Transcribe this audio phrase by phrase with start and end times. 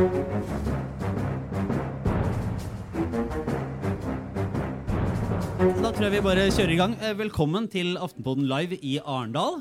[0.00, 0.06] Da
[5.92, 6.94] tror jeg vi bare kjører i gang.
[7.04, 9.60] Eh, Velkommen til Aftenpoden live i Arendal.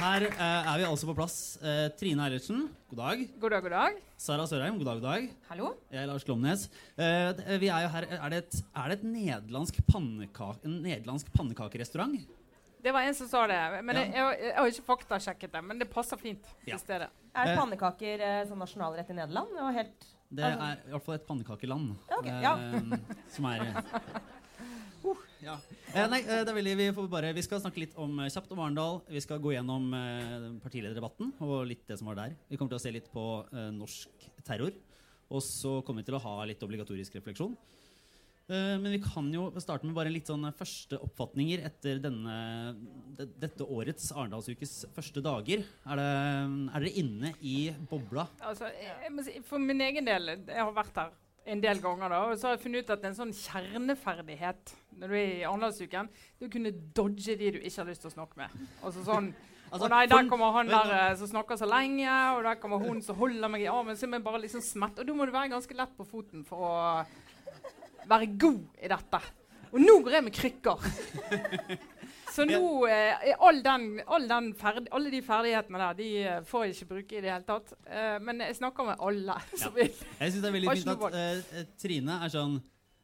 [0.00, 1.36] Her eh, er vi altså på plass.
[1.62, 3.22] Eh, Trine Eilertsen, god dag.
[3.44, 4.02] God dag, god dag.
[4.18, 5.30] Sara Sørheim, god dag, god dag.
[5.52, 5.70] Hallo?
[5.92, 6.66] Jeg er Lars Glomnes.
[6.98, 11.30] Eh, vi er jo her, er det et, er det et nederlandsk panneka en nederlandsk
[11.36, 12.18] pannekakerestaurant?
[12.82, 13.60] Det var en som sa det.
[13.84, 14.02] Men Ja.
[14.04, 16.76] jeg, jeg, jeg har ikke faktasjekket det, men det passer fint Ja.
[16.76, 17.10] i stedet.
[17.34, 17.56] Er Eh.
[17.58, 19.48] pannekaker eh, som nasjonalrett i Nederland?
[19.54, 21.96] Det var helt Det er i hvert fall et pannekakeland.
[22.18, 22.54] Ok, ja.
[22.56, 22.98] eh,
[23.34, 23.66] som er
[25.02, 25.54] Uh, ja.
[25.94, 28.28] eh, Nei, eh, det er veldig, vi, får bare, vi skal snakke litt om eh,
[28.28, 28.98] kjapt om Arendal.
[29.08, 32.34] Vi skal gå gjennom eh, partilederdebatten og litt det som var der.
[32.50, 34.74] Vi kommer til å se litt på eh, norsk terror.
[35.32, 37.56] Og så kommer vi til å ha litt obligatorisk refleksjon.
[38.50, 42.34] Eh, men vi kan jo starte med bare litt sånn første oppfatninger etter denne,
[43.16, 45.62] dette årets Arendalsukes første dager.
[45.86, 46.06] Er, det,
[46.74, 47.56] er dere inne i
[47.90, 48.26] bobla?
[48.42, 48.72] Altså,
[49.26, 51.14] si, for min egen del, jeg har vært her
[51.50, 55.08] en del ganger, da, og så har jeg funnet ut at en sånn kjerneferdighet når
[55.08, 56.10] du er i Arendalsuken,
[56.42, 58.66] du kunne dodge de du ikke har lyst til å snakke med.
[58.82, 59.32] Altså sånn
[59.70, 62.80] Altså, og nei, der kommer han der eh, som snakker så lenge, og der kommer
[62.82, 63.94] hun som holder meg i armen.
[63.94, 64.98] Så er bare liksom smett.
[64.98, 66.72] Og da må du være ganske lett på foten for å
[68.08, 69.20] være god i dette.
[69.70, 70.88] Og nå går jeg med krykker.
[72.30, 76.64] Så nå eh, all den, all den ferd, alle de ferdighetene der de eh, får
[76.64, 77.72] jeg ikke bruke i det hele tatt.
[77.90, 79.36] Eh, men jeg snakker med alle.
[79.62, 79.90] som vil.
[79.90, 82.58] Jeg synes det er veldig fint at eh, Trine er sånn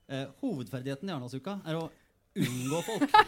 [0.09, 1.89] eh, Hovedferdigheten i Arendalsuka er å
[2.37, 3.17] unngå folk.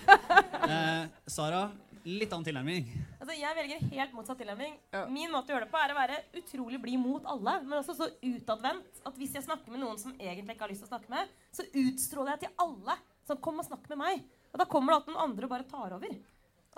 [0.68, 1.62] Eh, Sara,
[2.08, 2.88] litt annen tilnærming.
[3.18, 4.78] Altså, Jeg velger helt motsatt tilnærming.
[4.94, 5.04] Ja.
[5.12, 7.96] Min måte å gjøre det på er å være utrolig blid mot alle, men også
[7.98, 10.94] så utadvendt at hvis jeg snakker med noen som egentlig ikke har lyst til å
[10.94, 12.98] snakke med, så utstråler jeg til alle
[13.28, 14.26] som kommer og snakker med meg.
[14.54, 16.18] Og da kommer det at noen andre bare tar over.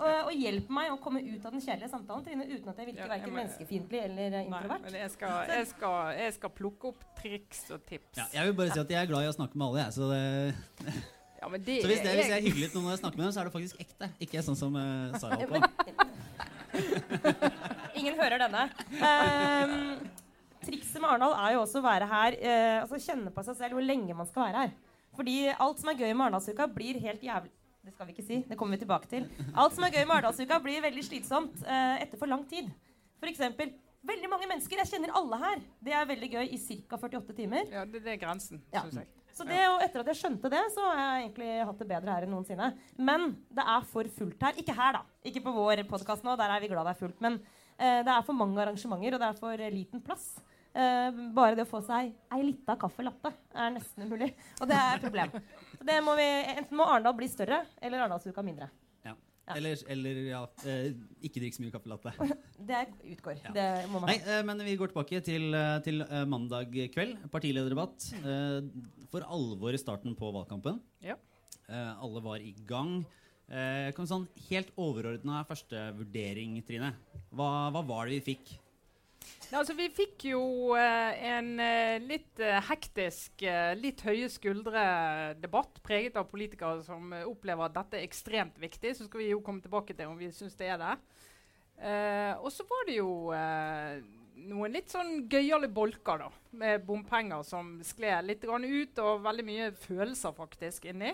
[0.01, 2.89] Og, og hjelper meg å komme ut av den kjedelige samtalen Trine, uten at jeg
[2.89, 4.71] virker Ja, verken menneskefiendtlig eller introvert.
[4.71, 8.17] Nei, men jeg skal, jeg, skal, jeg skal plukke opp triks og tips.
[8.17, 9.83] Ja, jeg vil bare si at jeg er glad i å snakke med alle.
[9.83, 10.95] Jeg, så, det,
[11.41, 13.25] Ja, men det så hvis, det, hvis jeg er hyggelig til noen jeg snakker med,
[13.25, 14.09] dem, så er det faktisk ekte.
[14.21, 16.05] Ikke sånn som uh, Sara holdt på.
[17.99, 18.67] Ingen hører denne.
[19.01, 19.73] Um,
[20.61, 23.77] trikset med Arendal er jo også å være her uh, altså Kjenne på seg selv
[23.77, 24.75] hvor lenge man skal være her.
[25.17, 28.37] Fordi alt som er gøy med Arendalsuka, blir helt jævlig Det skal vi ikke si.
[28.47, 29.25] Det kommer vi tilbake til.
[29.57, 32.69] Alt som er gøy med Arendalsuka, blir veldig slitsomt uh, etter for lang tid.
[33.17, 33.73] For eksempel
[34.05, 34.77] veldig mange mennesker.
[34.81, 35.65] Jeg kjenner alle her.
[35.81, 37.01] Det er veldig gøy i ca.
[37.01, 37.65] 48 timer.
[37.73, 38.85] Ja, det, det er grensen, Ja.
[38.85, 39.09] synes jeg.
[39.33, 42.15] Så det, og etter at jeg skjønte det, så har jeg egentlig hatt det bedre
[42.17, 42.69] her enn noensinne.
[42.99, 44.59] Men det er for fullt her.
[44.61, 45.03] Ikke her, da.
[45.27, 46.35] Ikke på vår podkast nå.
[46.39, 47.19] Der er vi glad det er fullt.
[47.23, 47.39] Men
[47.77, 50.29] eh, det er for mange arrangementer, og det er for liten plass.
[50.71, 54.29] Eh, bare det å få seg ei lita caffè latte er nesten umulig.
[54.61, 55.33] Og det er et problem.
[55.79, 58.69] Så det må vi, enten må Arendal bli større, eller Arendalsuka mindre.
[59.03, 59.15] Ja.
[59.49, 59.55] Ja.
[59.57, 60.39] Eller, eller ja,
[60.69, 60.91] eh,
[61.27, 62.13] ikke drikk så mye kaffelatte.
[62.71, 63.39] Det utgår.
[63.47, 63.51] Ja.
[63.55, 64.37] Det må man Nei, ha.
[64.37, 67.17] eh, men vi går tilbake til, eh, til eh, mandag kveld.
[67.33, 68.05] Partilederdebatt.
[68.21, 68.69] Eh,
[69.11, 70.79] for alvor i starten på valgkampen.
[71.03, 71.17] Ja.
[71.67, 73.01] Eh, alle var i gang.
[73.51, 76.93] Eh, kan sånn Helt overordna førstevurdering, Trine.
[77.35, 78.53] Hva, hva var det vi fikk?
[79.51, 80.43] Nei, altså, vi fikk jo
[80.79, 87.67] eh, en eh, litt eh, hektisk, eh, litt høye skuldre-debatt preget av politikere som opplever
[87.67, 88.95] at dette er ekstremt viktig.
[88.95, 90.95] Så skal vi jo komme tilbake til om vi syns det er det.
[91.81, 93.11] Eh, og så var det jo
[94.49, 96.29] noen litt sånn gøyale bolker, da.
[96.57, 101.13] Med bompenger som skled litt grann ut, og veldig mye følelser faktisk inni.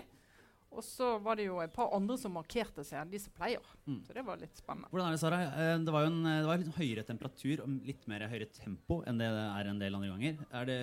[0.68, 3.64] Og så var det jo et par andre som markerte seg enn de som pleier.
[3.88, 4.02] Mm.
[4.04, 4.90] Så det var litt spennende.
[4.92, 5.38] Hvordan er det, Sara?
[5.48, 9.00] Eh, Det var jo en, det var litt høyere temperatur og litt mer høyere tempo
[9.08, 10.42] enn det det er en del andre ganger.
[10.60, 10.78] Er det,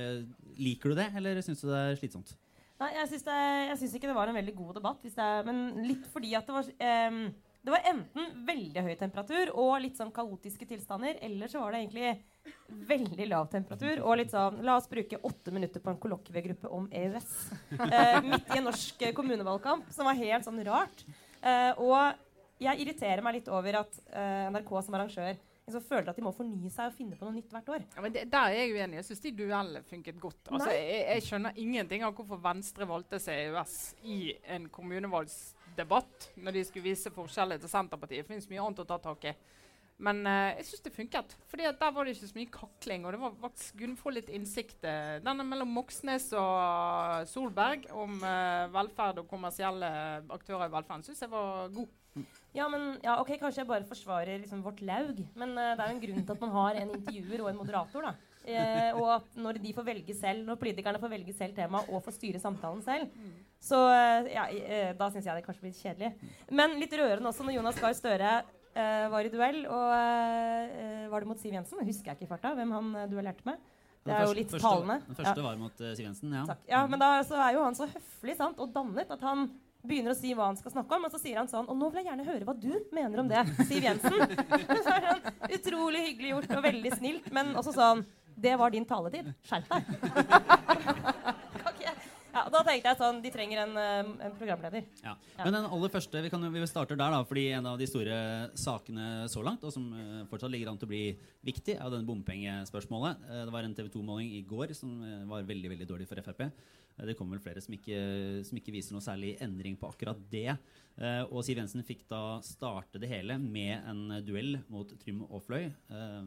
[0.58, 2.34] liker du det, eller syns du det er slitsomt?
[2.82, 3.36] Nei, jeg syns, det,
[3.70, 5.06] jeg syns ikke det var en veldig god debatt.
[5.06, 6.72] Hvis det er, men litt fordi at det var
[7.14, 7.22] um,
[7.66, 11.86] Det var enten veldig høy temperatur og litt sånn kaotiske tilstander, eller så var det
[11.86, 12.12] egentlig
[12.90, 16.88] veldig lav temperatur og litt sånn La oss bruke åtte minutter på en kollokviegruppe om
[16.92, 17.34] EØS.
[17.96, 21.04] Eh, midt i en norsk eh, kommunevalgkamp, som var helt sånn rart.
[21.42, 26.18] Eh, og jeg irriterer meg litt over at eh, NRK som arrangør liksom føler at
[26.18, 27.86] de må fornye seg og finne på noe nytt hvert år.
[27.96, 29.00] Ja, men det, Der er jeg uenig.
[29.00, 30.52] Jeg syns de duellene funket godt.
[30.52, 33.76] Altså, jeg, jeg skjønner ingenting av hvorfor Venstre valgte seg EØS
[34.06, 34.20] i
[34.56, 38.24] en kommunevalgsdebatt når de skulle vise forskjeller til Senterpartiet.
[38.24, 39.36] Det finnes mye annet å ta tak i.
[40.04, 41.36] Men uh, jeg syns det funket.
[41.48, 43.06] Fordi at Der var det ikke så mye kakling.
[43.06, 44.84] Og det var faktisk kunne få litt innsikt.
[44.84, 49.92] eh, Denne mellom Moxnes og Solberg om uh, velferd og kommersielle
[50.36, 51.94] aktører i velferden syns jeg var god.
[52.56, 55.90] Ja, men, ja, ok, Kanskje jeg bare forsvarer liksom, vårt laug, men uh, det er
[55.90, 58.10] jo en grunn til at man har en intervjuer og en moderator.
[58.94, 62.14] og at når de får velge selv, når politikerne får velge selv tema og får
[62.20, 63.08] styre samtalen selv,
[63.58, 63.80] så
[64.30, 64.44] ja,
[64.94, 66.12] da syns jeg det kanskje blir kjedelig.
[66.54, 68.36] Men litt rørende også når Jonas Gahr Støre
[68.76, 69.62] eh, var i duell.
[69.66, 71.82] Og uh, var det mot Siv Jensen?
[71.88, 73.62] Husker jeg ikke i farta hvem han uh, duellerte med.
[74.06, 75.00] Det er jo litt første, talende.
[75.08, 76.44] Den første var mot eh, Siv Jensen, ja.
[76.46, 76.66] Takk.
[76.70, 79.48] Ja, men da så er jo han så høflig sant, og dannet at han
[79.86, 81.92] begynner å si hva han skal snakke om, og så sier han sånn Og nå
[81.94, 84.38] vil jeg gjerne høre hva du mener om det, Siv Jensen.
[84.86, 85.26] så er han
[85.58, 88.06] utrolig hyggelig gjort og veldig snilt, men også sånn
[88.38, 89.34] Det var din taletid.
[89.50, 89.82] Skjerp deg.
[92.36, 94.84] Ja, da tenkte jeg sånn De trenger en, eh, en programleder.
[95.04, 95.16] Ja.
[95.40, 98.18] Men den aller første, vi, kan, vi starter der, da, fordi en av de store
[98.60, 101.04] sakene så langt, og som eh, fortsatt ligger an til å bli
[101.48, 103.24] viktig, er denne bompengespørsmålet.
[103.30, 104.98] Eh, det var en TV 2-måling i går som
[105.30, 106.50] var veldig veldig dårlig for Frp.
[106.98, 108.00] Eh, det kommer vel flere som ikke,
[108.48, 110.58] som ikke viser noe særlig endring på akkurat det.
[110.96, 115.68] Eh, og Siv Jensen fikk da starte det hele med en duell mot Trym Aafløy.
[115.68, 116.18] Eh,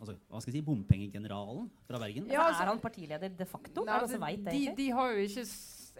[0.00, 2.28] altså, hva skal jeg si, bompengegeneralen fra Bergen.
[2.30, 3.84] Ja, altså, altså- er han partileder de facto?
[3.84, 5.46] Nei, er det altså, vet det, de, de har jo ikke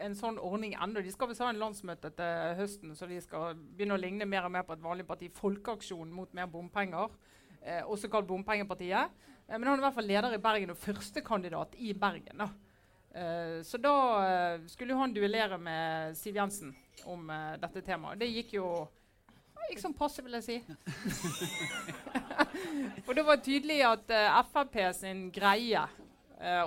[0.03, 1.03] en sånn ordning ennå.
[1.05, 4.49] De skal visst ha en landsmøte til høsten, så de skal begynne å ligne mer
[4.49, 5.29] og mer på et vanlig parti.
[5.31, 7.15] Folkeaksjonen mot mer bompenger,
[7.63, 9.11] eh, også kalt Bompengepartiet.
[9.49, 12.39] Eh, men han er i hvert fall leder i Bergen og førstekandidat i Bergen.
[12.39, 12.49] da.
[13.15, 13.97] Eh, så da
[14.55, 16.75] uh, skulle han duellere med Siv Jensen
[17.05, 18.19] om uh, dette temaet.
[18.19, 18.69] Det gikk jo
[19.69, 20.57] gikk sånn passe, vil jeg si.
[23.07, 24.11] For det var tydelig at
[24.51, 25.87] Frp sin greie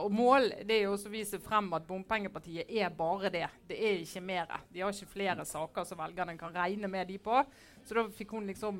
[0.01, 3.43] og mål det er jo å vise frem at bompengepartiet er bare det.
[3.69, 4.55] Det er ikke mer.
[4.73, 7.43] De har ikke flere saker som velgerne kan regne med de på.
[7.85, 8.79] Så da fikk hun liksom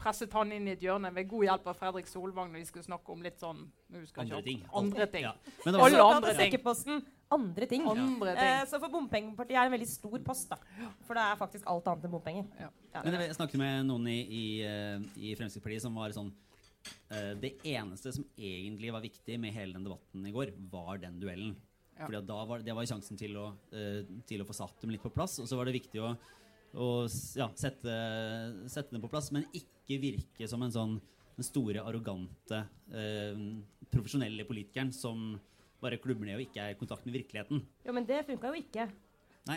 [0.00, 2.86] presset han inn i et hjørne ved god hjelp av Fredrik Solvang når vi skulle
[2.86, 4.62] snakke om litt sånn Andre ting.
[4.72, 5.26] Andre ting.
[5.26, 5.32] Ja.
[5.64, 7.02] Men det var Alle andre ting.
[7.32, 7.88] Andre ting.
[7.88, 10.58] Andre Eh, så for Bompengepartiet er en veldig stor post, da.
[11.06, 12.48] For det er faktisk alt annet enn bompenger.
[12.60, 12.70] Ja.
[12.92, 13.02] Ja.
[13.04, 16.32] Men jeg snakket med noen i, i, eh, i Fremskrittspartiet som var sånn
[17.12, 21.20] Uh, Det eneste som egentlig var viktig med hele den debatten i går, var den
[21.20, 21.54] duellen.
[21.94, 22.06] Ja.
[22.06, 25.02] Fordi da var, Det var sjansen til å, uh, til å få satt dem litt
[25.04, 25.38] på plass.
[25.38, 26.16] Og så var det viktig å,
[27.06, 27.92] s- ja, sette,
[28.70, 30.94] sette det på plass, men ikke virke som en sånn
[31.36, 32.58] den store, arrogante,
[32.92, 33.38] eh,
[33.92, 35.38] profesjonelle politikeren som
[35.82, 37.62] bare klubber ned og ikke er i kontakt med virkeligheten.
[37.86, 38.84] Jo, men det funka jo ikke.
[39.48, 39.56] Nei.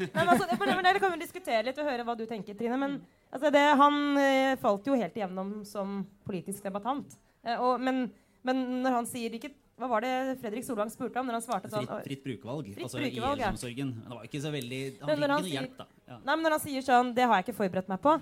[0.00, 2.56] Nei, men altså, det, det, det kan vi diskutere litt og høre hva du tenker,
[2.58, 2.78] Trine.
[2.80, 2.96] Men
[3.30, 7.14] altså, det, han eh, falt jo helt igjennom som politisk debattant.
[7.44, 8.08] Eh, og, men,
[8.42, 10.12] men når han sier ikke Hva var det
[10.42, 12.66] Fredrik Solvang spurte om når han svarte sånn Fritt, fritt brukervalg.
[12.74, 13.48] Fritt altså brukervalg, i ja.
[13.48, 13.94] eldreomsorgen.
[13.96, 15.88] Men Det var ikke så veldig Han Men fikk ikke noe hjelp, da.
[16.10, 16.18] Ja.
[16.18, 18.14] Nei, men når han sier sånn Det har jeg ikke forberedt meg på.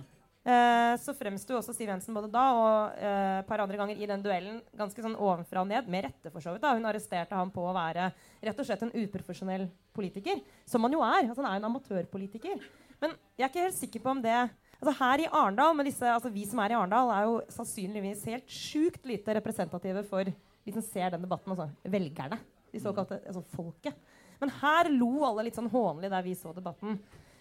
[0.49, 4.07] Eh, så fremsto også Siv Jensen både da og eh, et par andre ganger i
[4.09, 6.63] den duellen ganske sånn ovenfra og ned, med rette for så vidt.
[6.65, 6.77] da.
[6.79, 8.07] Hun arresterte ham på å være
[8.47, 9.67] rett og slett en uprofesjonell
[9.97, 10.41] politiker.
[10.65, 11.27] Som han jo er.
[11.27, 12.65] Altså, han er en amatørpolitiker.
[13.03, 14.39] Men jeg er ikke helt sikker på om det
[14.79, 18.25] altså Her i Arendal, med disse, altså vi som er i Arendal, er jo sannsynligvis
[18.31, 20.31] helt sjukt lite representative for
[20.69, 21.55] de som ser den debatten.
[21.55, 22.39] Altså velgerne.
[22.73, 23.97] De såkalte altså folket.
[24.39, 27.01] Men her lo alle litt sånn hånlig der vi så debatten.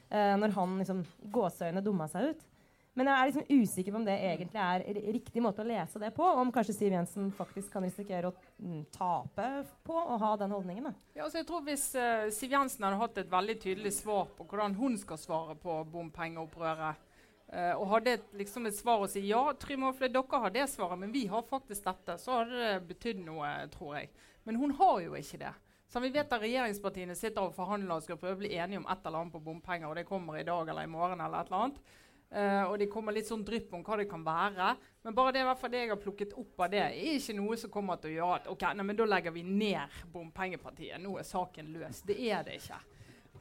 [0.10, 1.02] eh, når han liksom
[1.34, 2.46] gåseøyne dumma seg ut.
[2.98, 6.10] Men jeg er liksom usikker på om det egentlig er riktig måte å lese det
[6.16, 6.26] på.
[6.42, 9.50] Om kanskje Siv Jensen faktisk kan risikere å mm, tape
[9.86, 10.88] på å ha den holdningen.
[11.14, 14.48] Ja, altså jeg tror Hvis uh, Siv Jensen hadde hatt et veldig tydelig svar på
[14.50, 17.04] hvordan hun skal svare på bompengeopprøret,
[17.54, 20.68] eh, og hadde et, liksom et svar å si ja, Trym Aafløy, dere har det
[20.72, 24.12] svaret, men vi har faktisk dette, så hadde det betydd noe, tror jeg.
[24.48, 25.54] Men hun har jo ikke det.
[25.88, 28.90] Så vi vet at regjeringspartiene sitter og forhandler og skal prøve å bli enige om
[28.92, 31.52] et eller annet på bompenger, og det kommer i dag eller i morgen eller et
[31.52, 31.80] eller annet.
[32.28, 34.74] Uh, og de kommer litt sånn drypp om hva det kan være.
[35.07, 38.02] Men bare det, det jeg har plukket opp av det, er ikke noe som kommer
[38.04, 41.00] til å gjøre at ok, nei, men da legger vi ned bompengepartiet.
[41.00, 42.04] Nå er saken løs.
[42.07, 42.81] Det er det ikke.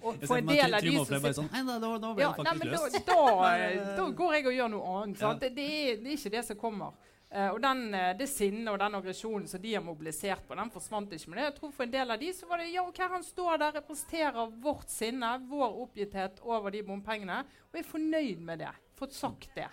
[0.07, 2.73] Og en del av de som sitter sånn da, da, da ble ja, det faktisk
[2.73, 3.11] løst.
[3.11, 3.51] da,
[3.99, 5.21] da går jeg og gjør noe annet.
[5.23, 5.35] Ja.
[5.41, 6.97] Det, det, er, det er ikke det som kommer.
[7.27, 10.71] Uh, og den, eh, Det sinnet og den aggresjonen som de har mobilisert på, den
[10.71, 11.33] forsvant ikke.
[11.33, 13.27] Men det, jeg tror for en del av de så var det ja, ok, han
[13.27, 17.41] står der, representerer vårt sinne, vår oppgitthet over de bompengene,
[17.73, 18.71] og er fornøyd med det.
[18.97, 19.67] Fått sagt det.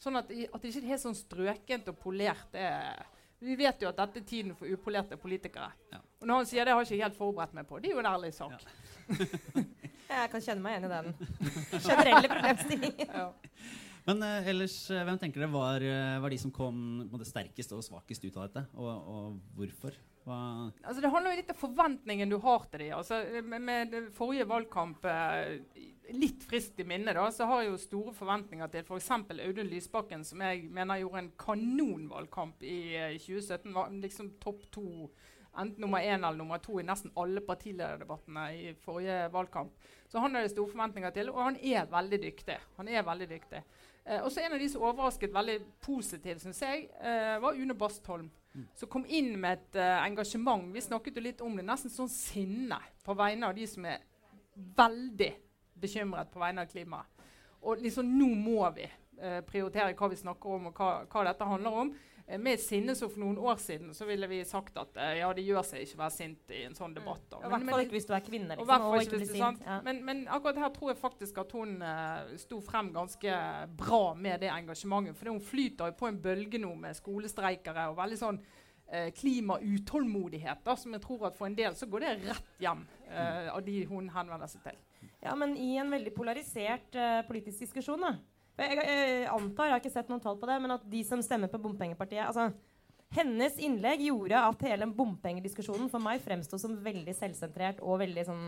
[0.00, 2.46] Sånn at, at det ikke er helt sånn strøkent og polert.
[2.54, 2.68] Det,
[3.40, 5.70] vi vet jo at dette er tiden for upolerte politikere.
[5.92, 6.00] Ja.
[6.20, 8.02] Og når han sier det har jeg ikke helt forberedt meg på, det er jo
[8.02, 8.66] en ærlig sak.
[10.10, 11.12] Jeg kan kjenne meg igjen i den
[11.88, 13.14] generelle problemstillingen.
[13.20, 13.30] Ja.
[14.08, 17.84] Men eh, ellers, eh, hvem tenker dere var, eh, var de som kom sterkest og
[17.84, 18.62] svakest ut av dette?
[18.80, 19.94] Og, og hvorfor?
[20.84, 22.92] Altså, det handler jo litt om forventningen du har til dem.
[22.98, 25.56] Altså, med, med forrige valgkamp eh,
[26.14, 29.10] litt friskt i minne, da, så har jeg jo store forventninger til f.eks.
[29.10, 33.74] Audun Lysbakken, som jeg mener gjorde en kanonvalgkamp i eh, 2017.
[33.76, 34.86] Var liksom topp to,
[35.50, 39.72] enten nummer én eller nummer to i nesten alle partilederdebattene i forrige valgkamp.
[40.10, 42.58] Så han har jeg store forventninger til, og han er veldig dyktig.
[42.76, 43.64] Han er veldig dyktig.
[44.04, 47.74] Eh, og så En av de som overrasket veldig positivt, syns jeg, eh, var Une
[47.74, 48.30] Bastholm.
[48.74, 50.64] Som kom inn med et uh, engasjement.
[50.74, 51.64] Vi snakket jo litt om det.
[51.66, 54.02] Nesten sånn sinne på vegne av de som er
[54.76, 55.30] veldig
[55.80, 57.26] bekymret på vegne av klimaet.
[57.60, 61.50] Og liksom nå må vi uh, prioritere hva vi snakker om, og hva, hva dette
[61.52, 61.92] handler om.
[62.30, 65.10] Eh, med et sinne som for noen år siden så ville vi sagt at uh,
[65.18, 67.26] ja, det gjør seg ikke å være sint i en sånn debatt.
[67.36, 68.58] Og hvert fall ikke hvis du er kvinne.
[68.60, 69.66] Liksom, og, og ikke bli sint.
[69.66, 69.80] Ja.
[69.86, 73.36] Men, men, akkurat her tror jeg faktisk at hun uh, sto frem ganske
[73.80, 75.18] bra med det engasjementet.
[75.18, 80.74] For hun flyter jo på en bølge nå med skolestreikere og veldig sånn uh, klimautålmodighet.
[80.78, 83.80] som jeg tror at for en del så går det rett hjem uh, av de
[83.90, 84.82] hun henvender seg til.
[85.20, 86.94] Ja, men i en veldig polarisert
[87.28, 88.14] politisk diskusjon, da
[88.60, 91.22] jeg, jeg, antar, jeg har ikke sett noen tall på det, men at de som
[91.24, 92.50] stemmer på Bompengepartiet altså,
[93.10, 98.44] Hennes innlegg gjorde at hele bompengediskusjonen for meg fremsto som veldig selvsentrert og veldig sånn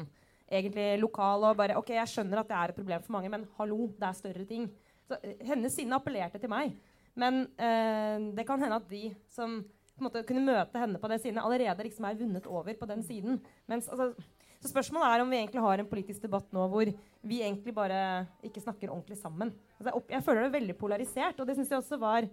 [0.52, 1.48] egentlig lokal.
[1.48, 4.06] og bare, ok, Jeg skjønner at det er et problem for mange, men hallo, det
[4.06, 4.68] er større ting.
[5.08, 6.76] Så eh, Hennes sinne appellerte til meg.
[7.18, 11.10] Men eh, det kan hende at de som på en måte, kunne møte henne på
[11.10, 13.42] det sinnet, allerede liksom er vunnet over på den siden.
[13.68, 14.14] Mens altså,
[14.62, 17.98] så spørsmålet er om vi egentlig har en politisk debatt nå hvor vi egentlig bare
[18.46, 19.50] ikke snakker ordentlig sammen.
[19.80, 22.28] Altså, jeg føler det veldig polarisert, og det syns jeg også var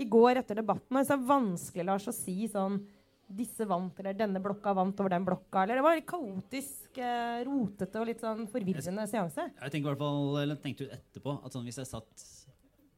[0.00, 0.92] i går etter debatten.
[0.92, 2.76] Og det er vanskelig Lars, å si sånn
[3.30, 5.62] disse vant, eller denne blokka vant over den blokka.
[5.62, 9.46] Eller det var en kaotisk, eh, rotete og litt sånn forvirrende seanse.
[9.54, 12.28] Jeg tenker i hvert fall, eller tenkte ut etterpå at sånn, hvis jeg satt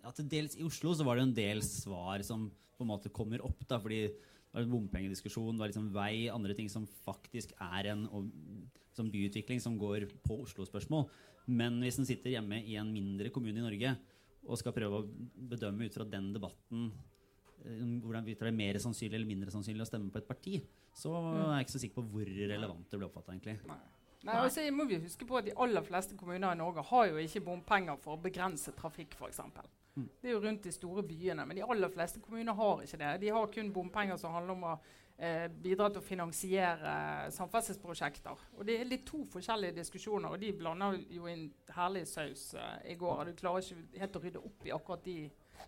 [0.03, 3.45] at dels I Oslo så var det en del svar som på en måte kommer
[3.47, 3.61] opp.
[3.69, 4.09] da, fordi
[4.53, 8.07] var en bompengediskusjon, det var liksom vei, andre ting som faktisk er en
[8.93, 11.07] som byutvikling som går på Oslo-spørsmål.
[11.51, 13.95] Men hvis en sitter hjemme i en mindre kommune i Norge
[14.43, 15.09] og skal prøve å
[15.53, 16.91] bedømme ut fra den debatten
[17.65, 20.61] eh, hvordan det er mer sannsynlig eller mindre sannsynlig å stemme på et parti,
[20.99, 23.39] så er jeg ikke så sikker på hvor relevant det blir oppfatta.
[24.23, 24.35] Nei.
[24.35, 27.23] Nei, altså, må vi huske på at De aller fleste kommuner i Norge har jo
[27.23, 29.17] ikke bompenger for å begrense trafikk.
[29.19, 29.33] For.
[29.97, 30.09] Mm.
[30.23, 33.12] Det er jo rundt de store byene, men de aller fleste kommuner har ikke det.
[33.25, 34.76] De har kun bompenger som handler om å
[35.19, 36.95] eh, bidra til å finansiere
[37.26, 38.47] eh, samferdselsprosjekter.
[38.57, 42.93] Og Det er litt to forskjellige diskusjoner, og de blander jo inn herlig saus eh,
[42.95, 43.25] i går.
[43.25, 45.19] og Du klarer ikke helt å rydde opp i akkurat de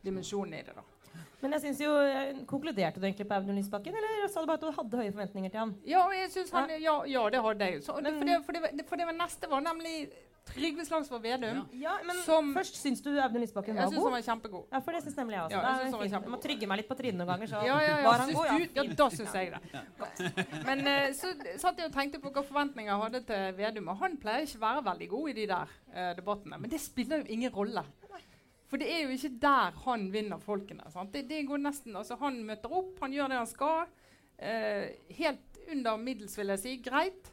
[0.02, 0.74] dimensjonene i det.
[0.76, 0.84] da.
[1.44, 4.60] Men jeg synes jo, eh, Konkluderte du egentlig på Audun Lysbakken, eller sa du bare
[4.60, 5.74] at du hadde høye forventninger til han?
[5.86, 7.82] Ja, jeg synes han, ja, ja det hadde jeg.
[7.84, 10.08] Så, for, det, for, det, for det neste var nemlig
[10.44, 11.60] Trygve Slagsvold Vedum.
[11.72, 11.94] Ja.
[12.04, 13.92] men som, Først syns du Audun Lysbakken var god?
[13.92, 14.64] Jeg syns han var kjempegod.
[14.72, 15.56] Ja, for det syns nemlig jeg også.
[15.56, 18.04] Ja, jeg, jeg må trygge meg litt på trynet noen ganger, så ja, ja, ja.
[18.04, 18.50] var han god.
[18.50, 20.44] Ja, ja da syns jeg det.
[20.68, 21.32] Men uh, så
[21.62, 24.60] satt jeg og tenkte på hvilke forventninger jeg hadde til Vedum, og han pleier ikke
[24.60, 26.60] å være veldig god i de der uh, debattene.
[26.60, 27.84] Men det spiller jo ingen rolle.
[28.74, 30.88] For det er jo ikke der han vinner folkene.
[31.12, 33.92] Det, det, går nesten, altså Han møter opp, han gjør det han skal.
[34.34, 36.72] Eh, helt under middels, vil jeg si.
[36.82, 37.28] Greit.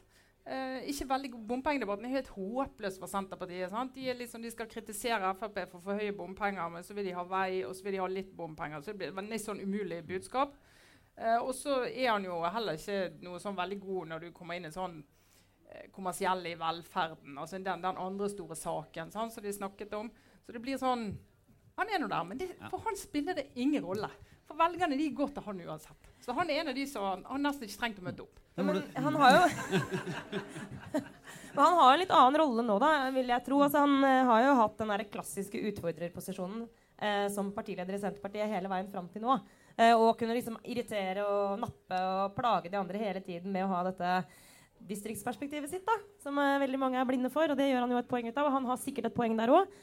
[0.46, 3.74] Eh, ikke veldig god Bompengedebatten er helt håpløs for Senterpartiet.
[3.96, 7.26] De, liksom, de, skal kritisere Frp for for høye bompenger, men så vil de ha
[7.26, 8.78] vei og så vil de ha litt bompenger.
[8.78, 10.54] Så det blir et sånn umulig budskap.
[11.16, 14.60] Eh, og så er han jo heller ikke noe sånn veldig god når du kommer
[14.60, 17.38] inn i sånn kommersiell kommersielle i velferden.
[17.38, 20.10] altså den, den andre store saken sant, som de snakket om.
[20.46, 21.06] Så det blir sånn
[21.82, 24.06] Han er nå der, men det, for han spiller det ingen rolle.
[24.46, 26.10] For velgerne de går til han uansett.
[26.22, 28.38] Så han er en av de som han nesten ikke trengt å møte opp.
[28.54, 29.42] Men han har jo
[31.52, 33.58] Men han har en litt annen rolle nå, da, vil jeg tro.
[33.64, 36.62] Altså, han uh, har jo hatt den der klassiske utfordrerposisjonen
[37.02, 39.36] eh, som partileder i Senterpartiet hele veien fram til nå.
[39.74, 43.72] Eh, og kunne liksom irritere og nappe og plage de andre hele tiden med å
[43.74, 44.14] ha dette
[44.86, 47.52] distriktsperspektivet sitt, da, som veldig mange er blinde for.
[47.52, 48.48] Og det gjør han jo et poeng ut av.
[48.48, 49.76] Og han har sikkert et poeng der òg.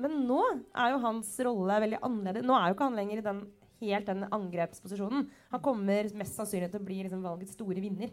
[0.00, 0.40] Men nå
[0.72, 2.46] er jo hans rolle veldig annerledes.
[2.48, 3.42] Nå er jo ikke han lenger i den
[3.82, 5.26] helt den angrepsposisjonen.
[5.50, 8.12] Han kommer mest sannsynlig til å bli liksom, valgets store vinner.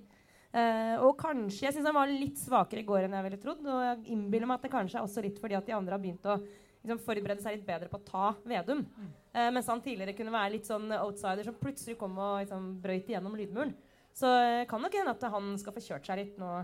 [0.50, 3.62] Uh, og kanskje, Jeg syns han var litt svakere i går enn jeg ville trodd.
[3.68, 6.02] Og jeg innbiller meg at det kanskje er også litt fordi at de andre har
[6.02, 8.84] begynt å liksom, forberede seg litt bedre på å ta Vedum.
[8.88, 9.14] Mm.
[9.36, 13.14] Uh, mens han tidligere kunne være litt sånn outsider som plutselig kom og liksom, brøyt
[13.14, 13.76] igjennom lydmuren.
[14.18, 16.58] Så uh, kan nok hende at han skal få kjørt seg litt nå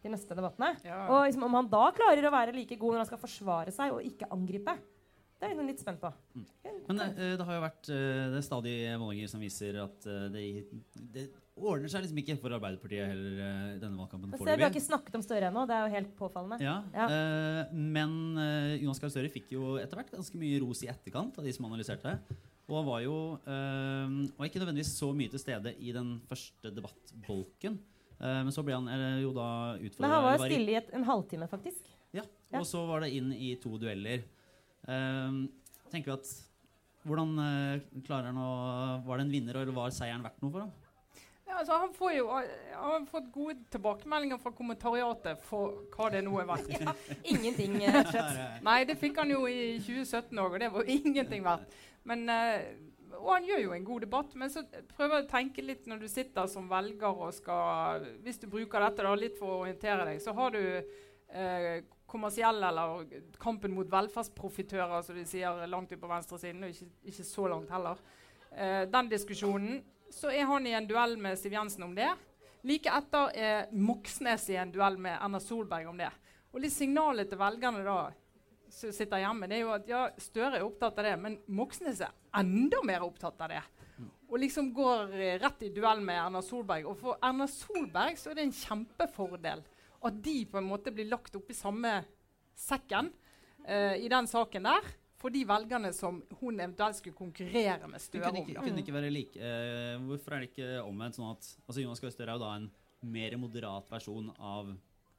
[0.00, 0.72] de neste debattene.
[0.86, 1.02] Ja.
[1.08, 3.94] Og liksom, om han da klarer å være like god når han skal forsvare seg
[3.94, 4.78] og ikke angripe,
[5.40, 6.08] det er jeg litt spent på.
[6.36, 6.48] Mm.
[6.90, 10.26] Men uh, det har jo vært uh, det er stadig målinger som viser at uh,
[10.32, 10.42] det,
[11.14, 11.30] det,
[11.60, 14.34] ordner seg liksom ikke for Arbeiderpartiet heller denne valgkampen.
[14.36, 15.64] Vi har ikke snakket om Støre ennå.
[15.68, 16.56] Det er jo helt påfallende.
[16.64, 17.08] Ja, ja.
[17.68, 18.14] men
[18.80, 21.68] Jonas Gahr Støre fikk jo etter hvert ganske mye ros i etterkant av de som
[21.68, 22.14] analyserte.
[22.70, 27.76] Og han var jo var ikke nødvendigvis så mye til stede i den første debattbolken.
[28.20, 28.88] Men så ble han
[29.22, 29.48] jo da
[29.78, 31.88] utfordra Men han var stille i et, en halvtime, faktisk.
[32.12, 32.24] Ja,
[32.58, 34.22] og så var det inn i to dueller.
[34.84, 35.46] Uh,
[35.92, 36.30] tenker vi at
[37.00, 38.52] Hvordan uh, klarer han å
[39.06, 40.72] Var det en vinner, eller var seieren verdt noe for ham?
[41.50, 46.20] Ja, altså, han, får jo, han har fått gode tilbakemeldinger fra kommentariatet for hva det
[46.22, 46.68] nå er verdt.
[46.76, 46.94] ja,
[47.26, 51.74] ingenting, eh, Nei, det fikk han jo i 2017 òg, og det var ingenting verdt.
[52.06, 52.68] Men uh,
[53.20, 56.02] og han gjør jo en god debatt, men så prøver jeg å tenke litt når
[56.02, 60.06] du sitter som velger og skal Hvis du bruker dette da, litt for å orientere
[60.08, 63.04] deg, så har du eh, kommersielle eller
[63.42, 67.70] kampen mot velferdsprofitører, som de sier langt ut på venstresiden, og ikke, ikke så langt
[67.70, 68.02] heller.
[68.50, 69.80] Eh, den diskusjonen.
[70.10, 72.10] Så er han i en duell med Siv Jensen om det.
[72.66, 76.10] Like etter er Moxnes i en duell med Erna Solberg om det.
[76.50, 78.00] Og litt signalet til velgerne da
[78.72, 82.14] sitter hjemme, det er jo at ja, Støre er opptatt av det, men Moxnes er
[82.40, 83.62] enda mer opptatt av det.
[84.30, 86.86] Og liksom går eh, rett i duell med Erna Solberg.
[86.86, 89.64] Og for Erna Solberg så er det en kjempefordel
[90.00, 91.98] at de på en måte blir lagt oppi samme
[92.56, 93.10] sekken
[93.66, 94.86] uh, i den saken der.
[95.20, 98.46] For de velgerne som hun eventuelt skulle konkurrere med Støre kunne om.
[98.48, 102.00] ikke, kunne ikke være like Uh, Hvorfor er det ikke omvendt sånn at altså Jonas
[102.00, 102.70] Gahr Støre er jo da en
[103.12, 104.70] mer moderat versjon av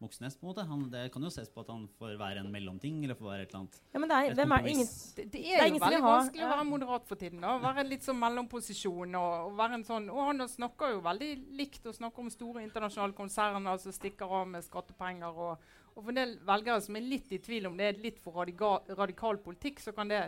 [0.02, 0.36] Moxnes?
[0.38, 3.04] på en måte Han, Det kan jo ses på at han får være en mellomting,
[3.06, 4.88] eller får være et eller annet Ja, men det er, hvem er ingen.
[5.16, 7.44] Det, er, Det er, jo veldig vanskelig å være moderat for tiden.
[7.46, 9.18] da, Være litt sånn mellomposisjon.
[9.20, 12.66] Og, og være en sånn, og han snakker jo veldig likt og snakker om store
[12.66, 15.44] internasjonale konserner som stikker av med skattepenger.
[15.48, 18.20] Og, og for en del velgere som er litt i tvil om det er litt
[18.24, 20.24] for radikal, radikal politikk, så kan det,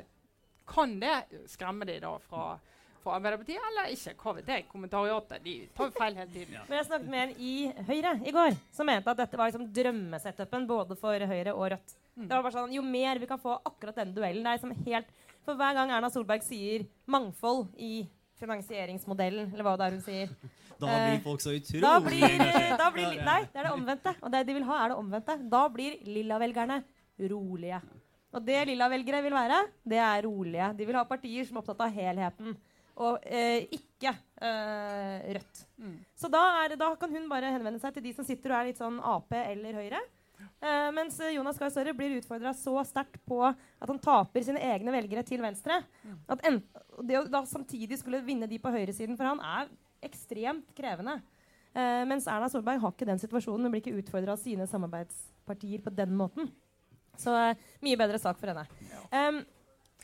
[0.70, 1.18] kan det
[1.52, 2.54] skremme de da fra,
[3.04, 4.14] fra Arbeiderpartiet, eller ikke.
[4.48, 4.66] Jeg.
[4.72, 6.56] Kommentariatet de tar feil hele tiden.
[6.56, 6.64] Ja.
[6.70, 7.54] Men jeg snakket med en i
[7.90, 11.96] Høyre i går som mente at dette var liksom drømmesetupen både for Høyre og Rødt.
[12.16, 12.28] Mm.
[12.28, 14.86] Det var bare sånn, Jo mer vi kan få akkurat denne duellen det er liksom
[14.86, 15.08] helt,
[15.44, 18.06] For hver gang Erna Solberg sier mangfold i
[18.40, 20.30] finansieringsmodellen, eller hva det er hun sier
[20.84, 23.20] Da Eh, blir folk så utrolig da blir, da blir.
[23.24, 24.16] Nei, det er det omvendte.
[24.22, 25.36] Og det de vil ha, er det omvendte.
[25.52, 26.80] Da blir lilla-velgerne
[27.32, 27.80] rolige.
[28.34, 29.60] Og det lilla-velgere vil være,
[29.94, 30.72] det er rolige.
[30.80, 32.56] De vil ha partier som er opptatt av helheten.
[33.02, 35.64] Og eh, ikke eh, Rødt.
[35.82, 35.96] Mm.
[36.20, 38.70] Så da, er, da kan hun bare henvende seg til de som sitter og er
[38.70, 40.02] litt sånn Ap eller Høyre.
[40.64, 44.62] Eh, mens eh, Jonas Gahr Støre blir utfordra så sterkt på at han taper sine
[44.64, 45.82] egne velgere til venstre.
[46.32, 46.62] At en,
[47.04, 49.72] det å da samtidig skulle vinne de på høyresiden for han er
[50.04, 51.18] ekstremt krevende.
[51.74, 53.66] Eh, mens Erna Solberg har ikke den situasjonen.
[53.66, 56.52] Hun blir ikke utfordra av sine samarbeidspartier på den måten.
[57.20, 58.66] Så eh, mye bedre sak for henne.
[59.10, 59.42] Um,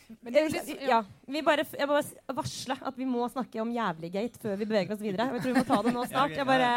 [0.10, 0.98] jeg, litt, ja,
[1.30, 4.96] vi bare, jeg bare s- varsle at vi må snakke om Jævlig-gate før vi beveger
[4.96, 5.28] oss videre.
[5.36, 6.34] Jeg tror vi må ta det nå snart.
[6.34, 6.70] Jeg bare,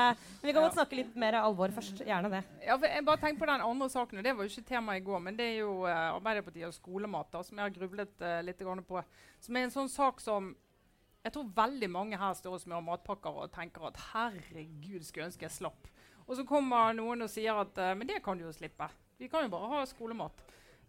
[0.42, 2.02] men vi kan godt snakke litt mer alvor først.
[2.04, 2.42] Gjerne det.
[2.66, 4.96] Ja, for jeg bare tenker på den andre saken, og det var jo ikke tema
[4.98, 8.26] i går, men det er jo uh, Arbeiderpartiet og skolemat, da, som jeg har grublet
[8.26, 9.00] uh, litt grann på.
[9.40, 10.52] Som er en sånn sak som
[11.22, 15.46] jeg tror veldig mange her står og smører matpakker og tenker at herregud, skulle ønske
[15.46, 15.88] jeg slapp.
[16.26, 18.88] Og så kommer noen og sier at uh, men det kan du jo slippe.
[19.22, 20.42] Vi kan jo bare ha skolemat.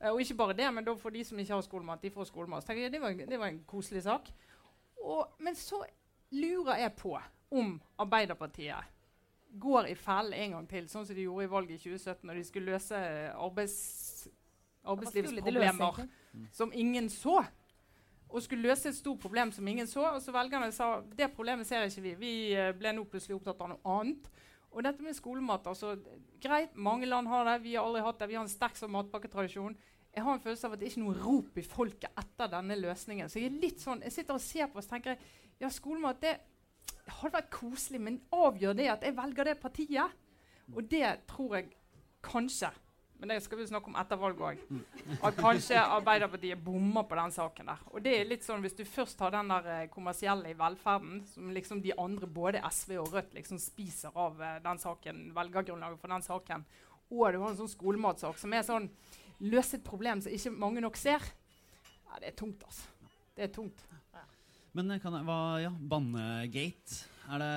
[0.03, 2.29] Eh, og ikke bare det, men da får de som ikke har skolemat, de får
[2.29, 2.63] skolemat.
[2.63, 4.31] Så tenker jeg, det, var det var en koselig sak.
[5.03, 5.83] Og, men så
[6.31, 7.15] lurer jeg på
[7.53, 8.91] om Arbeiderpartiet
[9.59, 12.39] går i fellen en gang til, sånn som de gjorde i valget i 2017, når
[12.39, 13.01] de skulle løse
[13.37, 13.75] arbeids,
[14.83, 16.07] arbeidslivsproblemer
[16.51, 17.43] som ingen så.
[18.33, 20.07] Og skulle løse et stort problem som ingen så.
[20.15, 22.13] Og så velgerne sa det problemet ser ikke vi.
[22.17, 24.31] Vi eh, ble nå plutselig opptatt av noe annet.
[24.73, 25.93] Og dette med skolemat altså,
[26.41, 27.59] Greit, mange land har det.
[27.67, 28.31] Vi har aldri hatt det.
[28.31, 29.77] Vi har en sterk sånn matpakketradisjon.
[30.13, 32.77] Jeg har en følelse av at det ikke er noe rop i folket etter denne
[32.77, 33.29] løsningen.
[33.31, 35.17] Så jeg er litt sånn, jeg sitter og ser på og tenker
[35.61, 36.35] ja, skolemat det
[37.07, 40.19] hadde vært koselig, men avgjør det at jeg velger det partiet?
[40.73, 41.73] Og det tror jeg
[42.23, 42.69] kanskje
[43.19, 44.79] Men det skal vi snakke om etter valget òg.
[45.23, 47.83] At kanskje Arbeiderpartiet bommer på den saken der.
[47.93, 51.21] Og det er litt sånn hvis du først har den der eh, kommersielle i velferden,
[51.31, 56.01] som liksom de andre, både SV og Rødt, liksom spiser av eh, den saken, velgergrunnlaget
[56.01, 56.65] for den saken,
[57.13, 58.89] og du har en sånn skolematsak som er sånn
[59.43, 61.23] Løse et problem som ikke mange nok ser.
[62.07, 62.87] Ja, det er tungt, altså.
[63.35, 63.81] Det er tungt.
[64.73, 67.51] Men eh, kan jeg, hva, ja, Bannegate Er det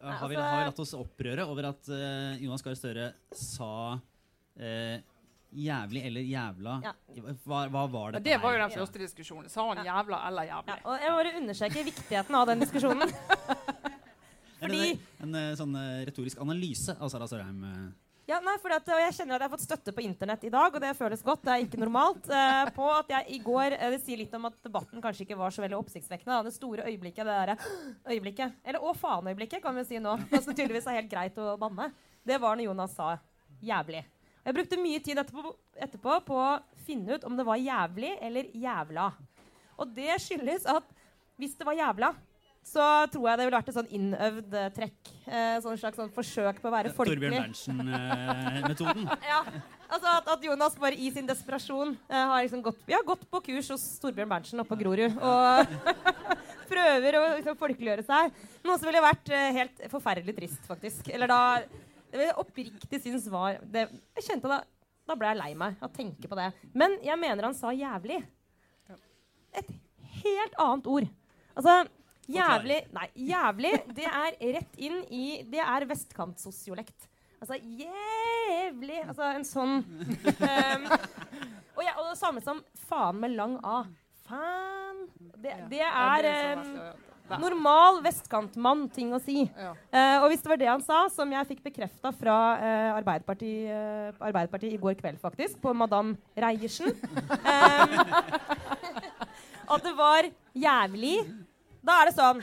[0.00, 3.70] har vi, altså- har vi latt oss opprøre over at uh, Jonas Gahr Støre sa
[3.98, 4.98] uh,
[5.52, 6.76] jævlig eller jævla?
[6.86, 6.92] Ja.
[7.44, 8.24] Hva, hva var Ja, det?
[8.30, 9.50] det var jo den første diskusjonen.
[9.50, 13.10] Sa han jævla eller Ja, og jeg bare understreker viktigheten av den diskusjonen.
[14.62, 17.60] fordi- En, eh, sånn eh, retorisk analyse av Sara Sørheim.
[18.30, 20.70] Ja, nei, fordi at, Jeg kjenner at jeg har fått støtte på internett i dag,
[20.70, 21.42] og det føles godt.
[21.42, 22.28] Det er ikke normalt.
[22.30, 25.38] Eh, på at jeg i går, eh, Det sier litt om at debatten kanskje ikke
[25.38, 26.44] var så veldig oppsiktsvekkende.
[26.44, 27.56] Det store øyeblikket, det derre
[28.06, 31.58] øyeblikket, eller å faen-øyeblikket, kan vi si nå, Som som tydeligvis er helt greit å
[31.58, 31.92] banne,
[32.24, 33.18] det var når Jonas sa
[33.60, 34.06] 'jævlig'.
[34.42, 38.18] Og Jeg brukte mye tid etterpå, etterpå på å finne ut om det var jævlig
[38.20, 39.12] eller jævla.
[39.78, 40.84] Og det skyldes at
[41.38, 42.14] hvis det var jævla,
[42.62, 45.12] så tror jeg det ville vært et sånn innøvd eh, trekk.
[45.26, 47.18] Eh, sånn slags sånn forsøk på å være folkelig.
[47.18, 49.08] Torbjørn Berntsen-metoden.
[49.32, 49.40] Ja,
[49.88, 53.42] altså at, at Jonas bare i sin desperasjon eh, har liksom gått, ja, gått på
[53.48, 55.16] kurs hos Torbjørn Berntsen oppe på Grorud.
[55.18, 56.12] Og
[56.72, 58.36] prøver å liksom, folkeliggjøre seg.
[58.64, 61.10] Noe som ville vært eh, helt forferdelig trist, faktisk.
[61.12, 64.60] Eller da Det vil jeg oppriktig synes var det, Jeg kjente da
[65.08, 66.52] Da ble jeg lei meg av å tenke på det.
[66.78, 68.20] Men jeg mener han sa jævlig.
[69.58, 69.74] Et
[70.22, 71.10] helt annet ord.
[71.58, 71.82] Altså
[72.30, 77.08] jævlig Nei, jævlig, det er rett inn i Det er vestkantsosiolekt.
[77.42, 80.90] Altså jævlig Altså en sånn um,
[81.76, 83.82] og, ja, og det samme som faen med lang A.
[84.28, 85.06] Faen.
[85.42, 86.76] Det, det er um,
[87.40, 89.44] normal vestkantmann-ting å si.
[89.46, 93.70] Eh, og hvis det var det han sa, som jeg fikk bekrefta fra uh, Arbeiderpartiet,
[93.72, 97.96] uh, Arbeiderpartiet i går kveld, faktisk, på Madame Reiersen um,
[99.72, 101.16] At det var jævlig,
[101.82, 102.42] da er det sånn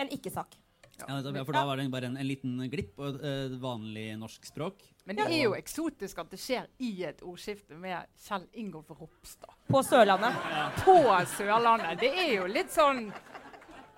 [0.00, 0.56] en ikke-sak.
[1.00, 4.06] Ja, ja, for da var det bare en, en liten glipp og et eh, vanlig
[4.20, 4.82] norsk språk.
[5.08, 9.54] Men det er jo eksotisk at det skjer i et ordskifte med Kjell Ingolf Ropstad.
[9.70, 10.36] På Sørlandet.
[10.84, 10.98] På
[11.36, 11.96] Sørlandet.
[12.02, 13.08] Det er jo litt sånn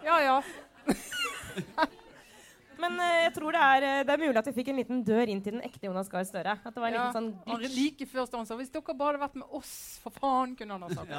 [0.07, 0.39] Ja ja.
[2.83, 5.03] Men eh, jeg tror det er, eh, det er mulig at vi fikk en liten
[5.07, 6.57] dør inn til den ekte Jonas Gahr Støre.
[6.59, 7.05] At det var en ja.
[7.05, 7.77] liten sånn Han glitch.
[7.79, 10.87] like før står han Hvis dere bare hadde vært med oss, for faen, kunne han
[10.87, 11.11] ha sagt.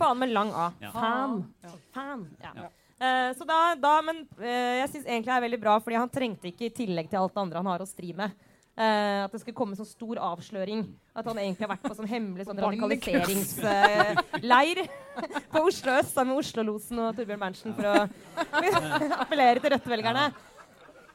[0.00, 0.70] Faen med lang A.
[0.80, 0.90] Ja.
[0.94, 1.42] Fan.
[1.62, 1.70] Ja.
[1.94, 2.22] Fan.
[2.42, 2.52] Ja.
[2.56, 2.68] Ja.
[3.00, 4.44] Eh, så da, da Men uh,
[4.82, 7.34] jeg syns egentlig det er veldig bra, fordi han trengte ikke i tillegg til alt
[7.36, 8.28] det andre han har å stri med.
[8.80, 10.80] Uh, at det skulle komme sånn stor avsløring.
[11.16, 14.88] At han egentlig har vært på sånn hemmelig sånn radikaliseringsleir uh,
[15.52, 17.92] på Oslo øst sammen med Oslo-losen og Torbjørn Berntsen for å
[19.24, 20.24] appellere til Rødt-velgerne.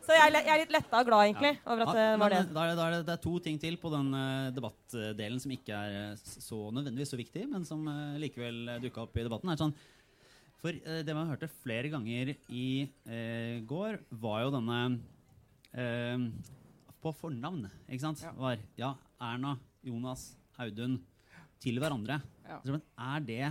[0.05, 2.39] Så jeg, er jeg er litt letta og glad, egentlig, over at det var det.
[2.43, 4.51] eh, Da er det, da er det, det er to ting til på den uh,
[4.53, 9.17] debattdelen som ikke er eh, så nødvendigvis så viktig, men som uh, likevel dukka opp
[9.17, 9.49] i debatten.
[9.49, 9.73] er sånn
[10.61, 12.67] For uh, det man hørte flere ganger i
[13.65, 14.79] går, var jo denne
[17.01, 18.21] På fornavn, ikke sant?
[18.23, 18.31] Ja.
[18.37, 20.99] Var ja, Erna, Jonas, Audun
[21.61, 22.21] til hverandre.
[22.45, 22.61] Ja.
[22.63, 23.43] Så, men er det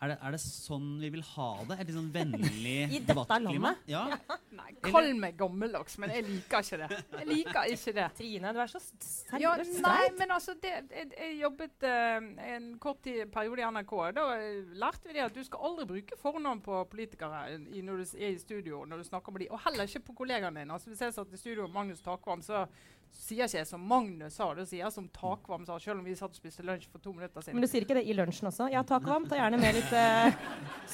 [0.00, 1.76] er det, er det sånn vi vil ha det?
[1.80, 3.74] Et litt sånn vennlig I dette debattklima?
[3.74, 3.90] landet?
[3.90, 4.38] Ja.
[4.56, 7.00] Nei, kall meg gammeldags, men jeg liker ikke det.
[7.18, 8.06] Jeg liker ikke det.
[8.16, 9.42] Trine, du er så seriøs.
[9.42, 13.94] Ja, nei, men altså det, jeg, jeg jobbet uh, en kort tid, periode i NRK.
[14.16, 18.00] Da eh, lærte vi det at du skal aldri bruke fornavn på politikere i, når
[18.00, 18.84] du er i studio.
[18.88, 20.72] når du snakker med dem, Og heller ikke på kollegaene dine.
[20.72, 22.64] Altså, hvis jeg satt i studio med Magnus Takvam, så
[23.14, 26.16] sier ikke jeg som Magnus sa, det sier jeg som Takvam sa, selv om vi
[26.18, 27.58] satt og spiste lunsj for to minutter siden.
[27.58, 28.68] Men du sier ikke det i lunsjen også?
[28.72, 30.30] Ja, Takvam, Ta gjerne med litt uh,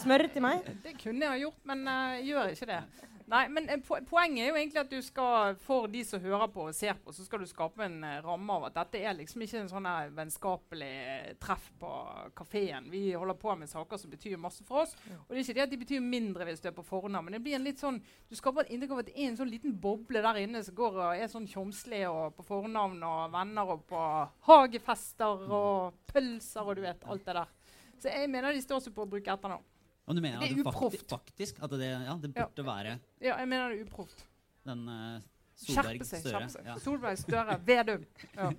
[0.00, 0.66] smør til meg.
[0.85, 2.81] Det kunne jeg ha gjort, men eh, jeg gjør ikke det.
[3.26, 6.46] Nei, men eh, po Poenget er jo egentlig at du skal, for de som hører
[6.54, 9.16] på og ser på, så skal du skape en eh, ramme av at dette er
[9.18, 11.90] liksom ikke en sånn vennskapelig eh, treff på
[12.38, 12.86] kafeen.
[12.92, 14.94] Vi holder på med saker som betyr masse for oss.
[15.24, 17.38] Og det er ikke det at de betyr mindre hvis du er på fornavn, men
[17.38, 17.98] det blir en litt sånn,
[18.30, 20.78] du skaper et inntrykk av at det er en sånn liten boble der inne som
[20.78, 24.08] går og er sånn tjomslig og på fornavn og venner og på
[24.46, 27.56] hagefester og pølser og du vet, alt det der.
[27.98, 29.66] Så jeg mener de står seg på å bruke etternavn.
[30.07, 31.03] Og du mener Det er uproft.
[31.11, 32.47] faktisk at det, ja, det Ja.
[32.47, 34.25] burde være Ja, jeg mener det er uproft.
[34.66, 35.21] den uh,
[35.57, 36.23] Solberg Skjerpe seg.
[36.31, 36.64] Kjerpe seg.
[36.66, 36.75] Ja.
[36.85, 37.59] Solberg Støre.
[37.66, 38.05] Vedum.
[38.37, 38.51] Ja.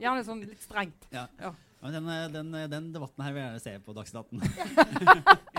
[0.00, 1.06] Gjerne sånn litt strengt.
[1.12, 1.26] Ja.
[1.38, 1.52] Ja.
[1.82, 5.38] Men den, eh, den, eh, den debatten her vil jeg gjerne se på Dagsnytt 18.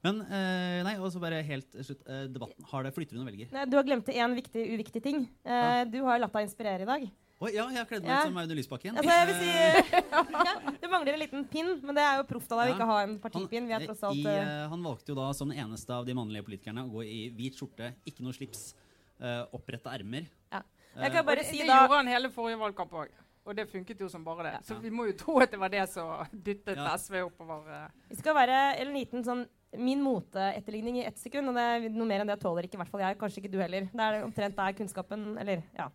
[0.00, 2.00] Men eh, nei, og så bare helt slutt.
[2.08, 2.64] eh, debatten.
[2.70, 3.50] Har det flytter du og velger?
[3.52, 5.26] Nei, Du har glemt én viktig, uviktig ting.
[5.44, 7.04] Eh, du har latt deg inspirere i dag.
[7.40, 8.16] Oi, ja, jeg har kledd meg Ja.
[8.20, 8.96] ut som Audun Lysbakken.
[9.00, 10.02] Altså, jeg vil si Eh,
[10.50, 12.74] ja, det mangler en liten pinn, men det er jo proft av deg å Ja.
[12.76, 13.66] ikke ha en han, partipinn.
[13.66, 16.04] Vi er tross alt i, eh, eh, han valgte jo da som den eneste av
[16.04, 18.74] de mannlige politikerne å gå i hvit skjorte, ikke noe slips,
[19.22, 20.28] uh, oppretta ermer.
[20.52, 20.60] Ja.
[21.00, 23.08] Jeg kan bare det, si det da gjorde han hele forrige valgkamp òg.
[23.46, 24.64] Og det funket jo som bare det.
[24.66, 26.92] Så vi må jo tro at det var det som dyttet Ja.
[26.94, 27.88] SV oppover.
[28.10, 29.46] Vi skal være en liten sånn
[29.78, 31.48] min moteetterligning i ett sekund.
[31.48, 33.16] Og det er noe mer enn det tåler ikke i hvert fall jeg.
[33.18, 33.88] Kanskje ikke du heller.
[33.88, 35.88] Det er omtrent der kunnskapen Eller ja,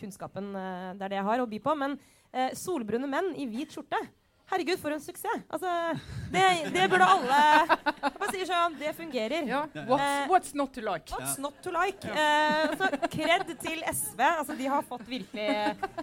[0.00, 1.74] kunnskapen eh, Det er det jeg har å by på.
[1.78, 1.98] Men
[2.32, 4.00] eh, solbrune menn i hvit skjorte.
[4.46, 5.40] Herregud, for en suksess!
[5.50, 5.66] Altså,
[6.30, 7.38] det, det burde alle
[8.04, 9.42] bare sier sånn, Det fungerer.
[9.48, 9.64] Ja.
[9.74, 11.10] Eh, What's, what's not to like?
[11.10, 12.06] What's not to like?
[12.06, 14.22] Eh, så kred til SV.
[14.22, 15.48] Altså, de har fått virkelig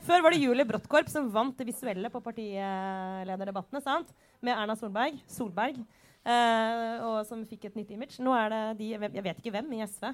[0.03, 3.79] Før var det Julie Brottkorp som vant det visuelle på partilederdebattene.
[3.85, 4.11] sant?
[4.43, 5.23] Med Erna Solberg.
[5.31, 8.19] Solberg eh, og som fikk et nytt image.
[8.19, 10.11] Nå er det de Jeg vet ikke hvem i SV.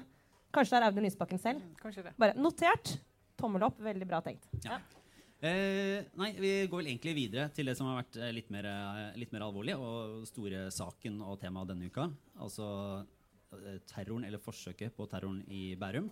[0.54, 1.66] Kanskje det er Audun Lysbakken selv.
[1.82, 2.14] Kanskje det.
[2.18, 2.94] Bare notert.
[3.40, 3.78] Tommel opp.
[3.82, 4.48] Veldig bra tenkt.
[5.40, 8.66] Eh, nei, vi går vel egentlig videre til det som har vært eh, litt, mer,
[8.68, 12.10] eh, litt mer alvorlig, og store saken og temaet denne uka.
[12.44, 12.66] Altså
[13.56, 16.10] eh, terroren, eller forsøket på terroren i Bærum.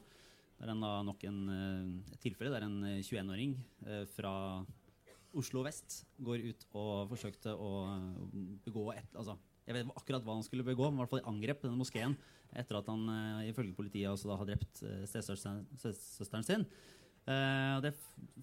[0.59, 3.53] Det er en, da, nok en, uh, tilfelle der en eh, 21-åring
[3.87, 4.33] uh, fra
[5.38, 7.69] Oslo vest går ut og forsøkte å
[8.64, 9.37] begå et altså,
[9.69, 12.17] Jeg vet akkurat hva han skulle begå, men i hvert fall angrep denne moskeen
[12.59, 16.67] etter at han uh, ifølge politiet også da har drept uh, stesøsteren sin.
[17.29, 17.95] Eh, og det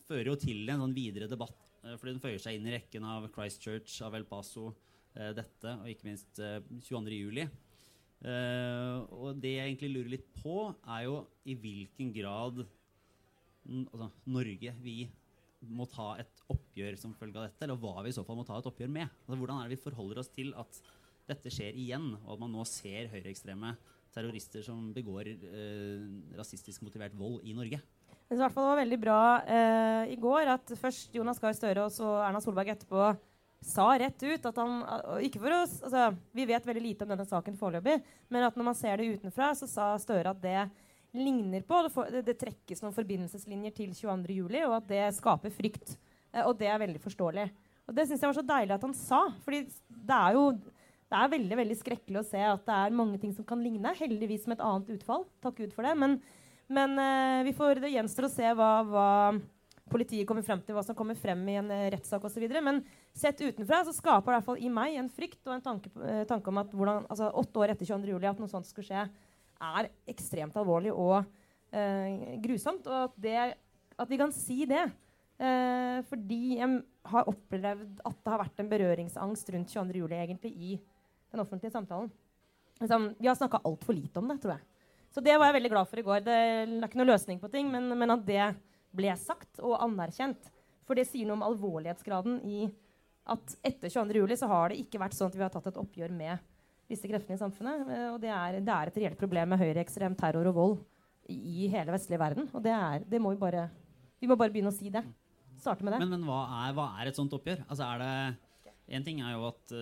[0.06, 3.06] fører jo til en sånn videre debatt, eh, fordi den føyer seg inn i rekken
[3.10, 4.76] av Christchurch, av El Paso,
[5.16, 7.18] eh, dette, og ikke minst eh, 22.
[7.18, 7.48] juli.
[8.26, 12.62] Eh, og det jeg egentlig lurer litt på, er jo i hvilken grad
[13.66, 15.00] altså, Norge, vi,
[15.66, 18.44] må ta et oppgjør som følge av dette, eller hva vi i så fall må
[18.46, 19.10] ta et oppgjør med.
[19.26, 20.78] Altså, hvordan er det vi forholder oss til at
[21.26, 23.72] dette skjer igjen, og at man nå ser høyreekstreme
[24.14, 26.04] terrorister som begår uh,
[26.38, 27.82] rasistisk motivert vold i Norge?
[28.26, 32.08] Fall det var veldig bra eh, i går at først Jonas Gahr Støre og så
[32.26, 33.12] Erna Solberg etterpå
[33.66, 34.74] sa rett ut at han
[35.26, 37.96] ikke for oss, altså, Vi vet veldig lite om denne saken foreløpig,
[38.34, 40.68] men at når man ser det utenfra, så sa Støre at det
[41.16, 45.96] ligner på det, det, det trekkes noen forbindelseslinjer til 22.07, og at det skaper frykt.
[46.34, 47.46] Eh, og det er veldig forståelig.
[47.86, 49.22] Og det syns jeg var så deilig at han sa.
[49.46, 50.48] fordi det er jo
[51.06, 53.94] det er veldig veldig skrekkelig å se at det er mange ting som kan ligne.
[53.96, 55.28] Heldigvis med et annet utfall.
[55.44, 55.94] Takk Gud for det.
[56.02, 56.18] Men,
[56.68, 59.10] men uh, vi får, det gjenstår å se hva, hva,
[59.92, 62.46] politiet kommer frem til, hva som kommer frem i en uh, rettssak osv.
[62.66, 62.82] Men
[63.14, 65.94] sett utenfra så skaper det i hvert fall i meg en frykt og en tanke,
[66.02, 68.16] uh, tanke om at hvordan, altså, åtte år etter 22.
[68.16, 69.06] juli at noe sånt skulle skje,
[69.66, 72.90] er ekstremt alvorlig og uh, grusomt.
[72.90, 73.38] Og at, det,
[73.96, 74.88] at, vi kan si det.
[76.08, 76.76] fordi jeg
[77.12, 79.98] har opplevd at det har vært en berøringsangst rundt 22.
[80.00, 80.78] juli egentlig i
[81.34, 82.08] den offentlige samtalen.
[82.80, 84.64] Liksom, vi har snakka altfor lite om det, tror jeg.
[85.16, 86.24] Så det var jeg veldig glad for i går.
[86.26, 88.50] Det er ikke noe løsning på ting, men, men, at det
[88.96, 90.50] ble sagt og anerkjent.
[90.84, 92.66] For det sier noe om alvorlighetsgraden i
[93.32, 94.20] at etter 22.
[94.20, 96.44] juli så har det ikke vært sånn at vi har tatt et oppgjør med
[96.92, 97.88] disse kreftene i samfunnet.
[97.88, 100.76] Eh, og det er, det er et reelt problem med høyreekstrem terror og vold
[101.32, 102.52] i hele vestlige verden.
[102.52, 103.70] Og det, er, det må vi bare
[104.20, 105.02] Vi må bare begynne å si det.
[105.64, 106.04] Starte med det.
[106.04, 107.64] Men, men hva, er, hva, er, et sånt oppgjør?
[107.70, 108.14] Altså er det
[108.86, 109.80] en ting er jo at uh,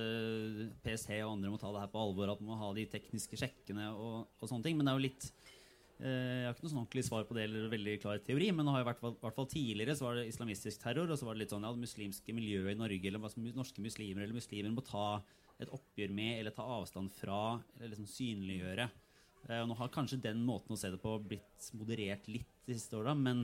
[0.64, 2.86] eh, PST og andre må ta det her på alvor, at man må ha de
[2.88, 4.78] tekniske sjekkene og, og sånne ting.
[4.80, 7.46] Men det er jo litt uh, Jeg har ikke noe sånn ordentlig svar på det
[7.50, 10.28] eller veldig klar teori, men det har jo vært, hvert fall tidligere så var det
[10.32, 13.84] islamistisk terror, og så var det litt sånn ja, muslimske miljøet i Norge eller norske
[13.84, 15.08] muslimer eller muslimer må ta
[15.62, 17.42] et oppgjør med eller ta avstand fra
[17.76, 18.88] eller liksom synliggjøre.
[19.50, 22.80] Uh, og nå har kanskje den måten å se det på blitt moderert litt de
[22.80, 23.44] siste åra, men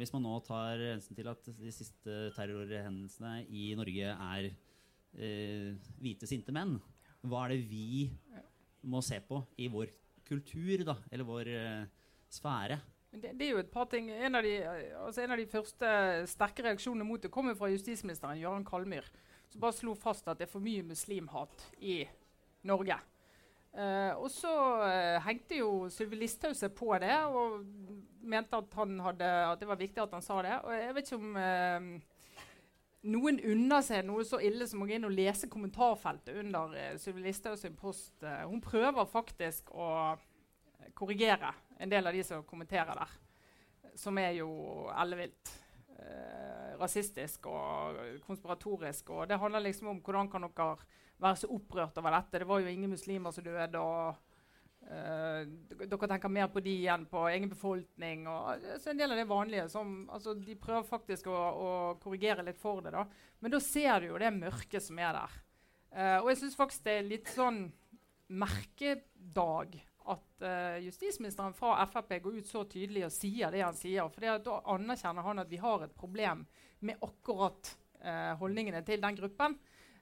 [0.00, 6.28] hvis man nå tar hensyn til at de siste terrorhendelsene i Norge er eh, hvite,
[6.28, 6.76] sinte menn,
[7.26, 8.08] hva er det vi
[8.88, 9.90] må se på i vår
[10.28, 12.78] kultur, da, eller vår eh, sfære?
[13.08, 14.10] Det, det, er jo et par ting.
[14.12, 14.58] En av, de,
[15.00, 15.92] altså en av de første
[16.28, 19.08] sterke reaksjonene mot det kommer fra justisministeren Jøran Kalmyr,
[19.48, 22.02] som bare slo fast at det er for mye muslimhat i
[22.68, 22.98] Norge.
[23.68, 24.50] Uh, og så
[24.80, 27.60] uh, hengte jo Sylvi Listhaug seg på det og
[28.28, 30.54] mente at, hadde, at, det var viktig at han sa det.
[30.64, 32.32] Og jeg vet ikke om uh,
[33.12, 36.96] noen unner seg noe så ille som å gå inn og lese kommentarfeltet under uh,
[36.98, 38.16] Sylvi Listhaug sin post.
[38.24, 40.16] hun prøver faktisk å
[40.98, 43.16] korrigere en del av de som kommenterer der,
[43.94, 44.50] som er jo
[44.96, 45.52] ellevilt.
[46.80, 49.10] Rasistisk og konspiratorisk.
[49.14, 50.76] Og det handler liksom om hvordan kan dere
[51.18, 52.40] være så opprørt over dette.
[52.42, 53.80] Det var jo ingen muslimer som døde.
[53.80, 54.14] og
[54.86, 55.40] uh,
[55.80, 58.26] Dere tenker mer på de enn på egen befolkning.
[58.28, 59.68] og så En del av det vanlige.
[59.72, 62.94] Som, altså, de prøver faktisk å, å, korrigere litt for det.
[62.94, 63.04] da.
[63.40, 65.42] Men da ser du jo det mørket som er der.
[65.88, 67.62] Uh, og jeg syns faktisk det er litt sånn
[68.28, 74.08] merkedag at uh, justisministeren fra Frp går ut så tydelig og sier det han sier.
[74.12, 76.44] For da anerkjenner han at vi har et problem
[76.80, 77.74] med akkurat
[78.38, 79.56] holdningene til den gruppen.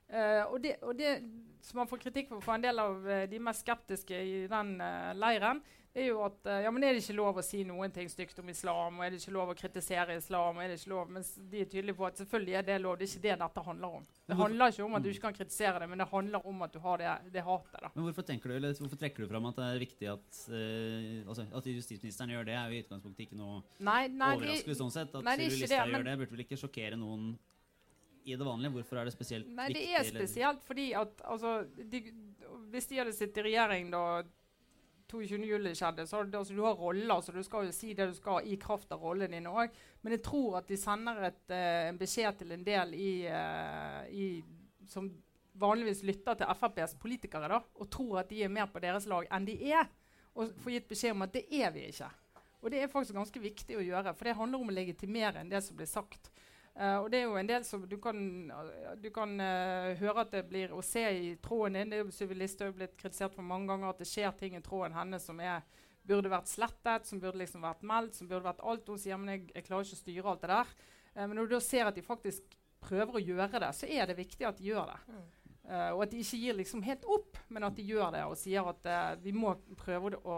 [0.07, 1.17] Eh, og, det, og, det,
[1.61, 4.77] som man får kritikk for fra en del av uh, de mest skeptiske i den
[4.79, 5.59] uh, leiren,
[6.03, 8.49] er jo at ja, men er det ikke lov å si noen ting stygt om
[8.51, 10.57] islam, og er det ikke lov å kritisere islam?
[10.57, 12.97] og er det ikke lov, Mens de er tydelige på at selvfølgelig er det lov.
[12.99, 14.05] Det er ikke det dette handler om.
[14.27, 16.73] Det handler ikke om at du ikke kan kritisere det, men det handler om at
[16.73, 17.81] du har det, det hatet.
[17.81, 17.91] da.
[17.95, 20.39] Men hvorfor, du, eller hvorfor trekker du fram at det er viktig at,
[21.27, 24.93] altså, at justisministeren gjør det, er jo i utgangspunktet ikke noe nei, nei, overraskende sånn
[24.93, 25.13] sett.
[25.13, 27.31] At nei, det Listhaug gjør det, burde vel ikke sjokkere noen
[28.27, 28.73] i det vanlige?
[28.75, 29.83] Hvorfor er det spesielt Nei, viktig?
[29.87, 32.01] Det er spesielt fordi at altså, de,
[32.73, 34.03] Hvis de hadde sittet i regjering da
[35.11, 35.37] 22.
[35.47, 38.47] juli skjedde, så altså, du har roller, så du skal jo si det du skal
[38.47, 39.73] i kraft av rollen din òg.
[40.03, 44.03] Men jeg tror at de sender et, uh, en beskjed til en del i, uh,
[44.11, 44.27] i,
[44.87, 45.09] som
[45.57, 49.29] vanligvis lytter til FrPs politikere da, og tror at de er mer på deres lag
[49.33, 49.87] enn de er.
[50.37, 52.11] Og får gitt beskjed om at det er vi ikke.
[52.61, 55.49] Og det er faktisk ganske viktig å gjøre, for det handler om å legitimere enn
[55.49, 56.29] det som blir sagt.
[56.77, 58.17] Uh, og det er jo en del som Du kan,
[59.01, 61.89] du kan uh, høre at det blir å se i tråden din.
[61.89, 64.61] Det er jo Sylvi Listhaug blitt kritisert for mange ganger at det skjer ting i
[64.61, 65.65] tråden hennes som er,
[66.07, 68.93] burde vært slettet, som burde liksom vært meldt, som burde vært alt.
[68.93, 70.75] Hun sier men jeg, jeg klarer ikke å styre alt det der.
[71.15, 72.55] Uh, men når du da ser at de faktisk
[72.87, 74.99] prøver å gjøre det, så er det viktig at de gjør det.
[75.09, 75.25] Mm.
[75.67, 78.37] Uh, og at de ikke gir liksom helt opp, men at de gjør det og
[78.39, 80.37] sier at uh, vi må prøve å,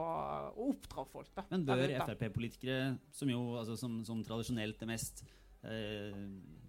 [0.49, 1.29] å oppdra folk.
[1.35, 5.21] Da, men bør Frp-politikere, som jo altså, som, som tradisjonelt det mest
[5.63, 6.19] Eh,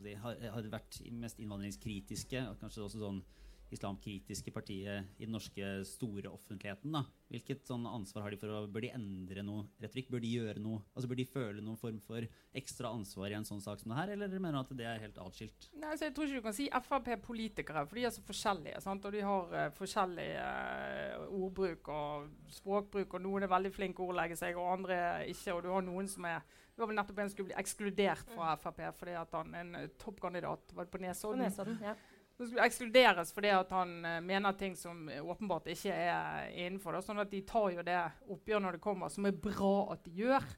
[0.02, 2.46] de har, har, vært mest innvandringskritiske.
[2.50, 3.22] og Kanskje også sånn
[3.70, 6.92] islamkritiske partiet i den norske store offentligheten.
[6.92, 7.04] da.
[7.30, 10.10] Hvilket sånn ansvar har de for å Bør de endre noe retorikk?
[10.10, 10.82] Bør de gjøre noe?
[10.94, 13.98] Altså Bør de føle noen form for ekstra ansvar i en sånn sak som det
[14.00, 15.70] her, eller mener du at det er helt atskilt?
[15.74, 18.82] Nei, altså jeg tror ikke du kan si Frp-politikere, for de er så forskjellige.
[18.82, 19.06] Sant?
[19.06, 24.10] Og de har uh, forskjellig uh, ordbruk og språkbruk, og noen er veldig flinke å
[24.10, 24.98] ordlegge seg, og andre
[25.30, 25.54] ikke.
[25.54, 26.42] Og du har noen som er
[26.80, 29.82] det var vel nettopp en skulle bli ekskludert fra Frp fordi at han en uh,
[30.00, 31.42] toppkandidat var på Nesodden.
[31.42, 31.92] På Nesodden ja.
[32.38, 36.96] Så skulle ekskluderes fordi at han uh, mener ting som åpenbart ikke er innenfor.
[36.96, 37.02] Da.
[37.04, 37.98] Sånn at de tar jo det
[38.32, 40.48] oppgjøret når det kommer, som er bra at de gjør.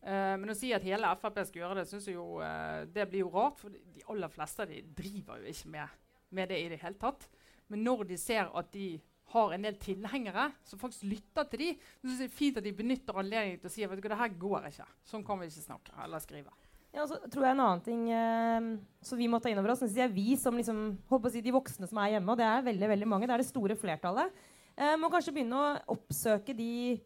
[0.00, 3.04] Uh, men å si at hele Frp skal gjøre det, synes jeg jo uh, det
[3.10, 3.60] blir jo rart.
[3.60, 6.00] For de aller fleste av de driver jo ikke med,
[6.40, 7.28] med det i det hele tatt.
[7.68, 8.94] Men når de ser at de
[9.32, 12.66] har en del tilhengere som faktisk lytter til de, så synes det er fint at
[12.66, 14.86] de benytter anledningen til å si at det her går ikke.
[15.08, 16.54] Sånn kan vi ikke snakke eller skrive.
[16.94, 18.68] Ja, og så tror jeg En annen ting eh,
[19.04, 21.42] som vi må ta inn over oss, synes jeg vi som liksom, håper å si,
[21.44, 23.76] de voksne som er hjemme, og det er veldig veldig mange, det er det store
[23.76, 24.46] flertallet,
[24.78, 26.96] eh, må kanskje begynne å oppsøke de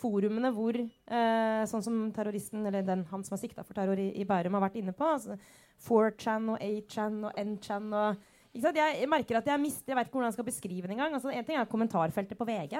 [0.00, 4.10] forumene hvor eh, sånn som terroristen, eller den, han som er sikta for terror i,
[4.20, 5.08] i, Bærum, har vært inne på.
[5.16, 5.36] altså
[5.80, 10.30] 4chan og 8chan og N-chan og jeg merker at jeg mister Jeg vet ikke hvordan
[10.30, 11.14] jeg skal beskrive det engang.
[11.14, 12.78] Altså, en ting er kommentarfeltet på VG.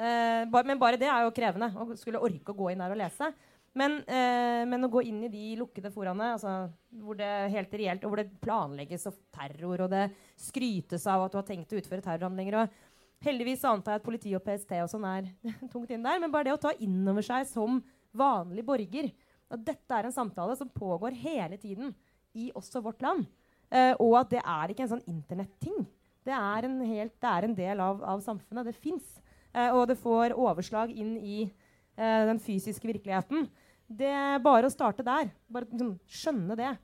[0.00, 1.72] Eh, ba, men bare det er jo krevende.
[1.74, 3.32] Å skulle orke å gå inn der og lese.
[3.74, 6.70] Men, eh, men å gå inn i de lukkede foraene altså,
[7.02, 10.08] hvor det helt reelt, og hvor det planlegges av terror, og det
[10.42, 12.78] skrytes av at du har tenkt å utføre terrorhandlinger og
[13.20, 15.26] Heldigvis antar jeg at politi og PST og sånn er
[15.72, 16.16] tungt inn der.
[16.22, 17.82] Men bare det å ta inn over seg som
[18.16, 19.10] vanlig borger
[19.52, 21.92] at dette er en samtale som pågår hele tiden
[22.32, 23.26] i også vårt land.
[23.70, 25.84] Uh, og at det er ikke en sånn internetting.
[26.26, 28.66] Det, er en det er en del av, av samfunnet.
[28.66, 29.16] Det fins.
[29.54, 33.46] Uh, og det får overslag inn i uh, den fysiske virkeligheten.
[33.90, 35.30] Det er bare å starte der.
[35.50, 36.74] Bare liksom, skjønne det.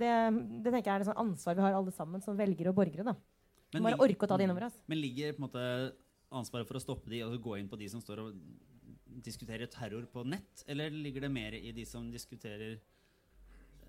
[0.00, 0.14] det.
[0.64, 0.70] det.
[0.70, 3.06] tenker jeg er et sånn ansvar vi har alle sammen som velgere og borgere.
[3.06, 3.16] da.
[3.74, 4.76] Men, bare orke å ta det innover oss.
[4.90, 5.64] Men ligger på en måte
[6.34, 8.36] ansvaret for å stoppe de, altså gå inn på de som står og
[9.24, 12.78] diskuterer terror på nett, eller ligger det mer i de som diskuterer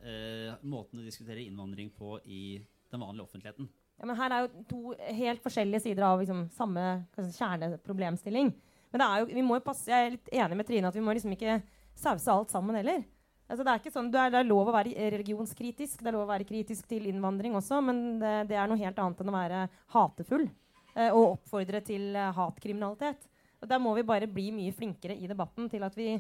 [0.06, 2.60] eh, måten å diskutere innvandring på i
[2.92, 3.70] den vanlige offentligheten.
[3.96, 8.52] Ja, men Her er jo to helt forskjellige sider av liksom, samme kjerneproblemstilling.
[8.96, 11.16] Men jo, vi må jo passe, jeg er litt enig med Trine at vi må
[11.16, 11.60] liksom ikke
[12.00, 13.04] sause alt sammen heller.
[13.46, 16.16] Altså, det, er ikke sånn, det, er, det er lov å være religionskritisk, det er
[16.16, 19.30] lov å være kritisk til innvandring også, men det, det er noe helt annet enn
[19.30, 19.60] å være
[19.94, 23.28] hatefull eh, og oppfordre til eh, hatkriminalitet.
[23.62, 26.16] Og Der må vi bare bli mye flinkere i debatten til at vi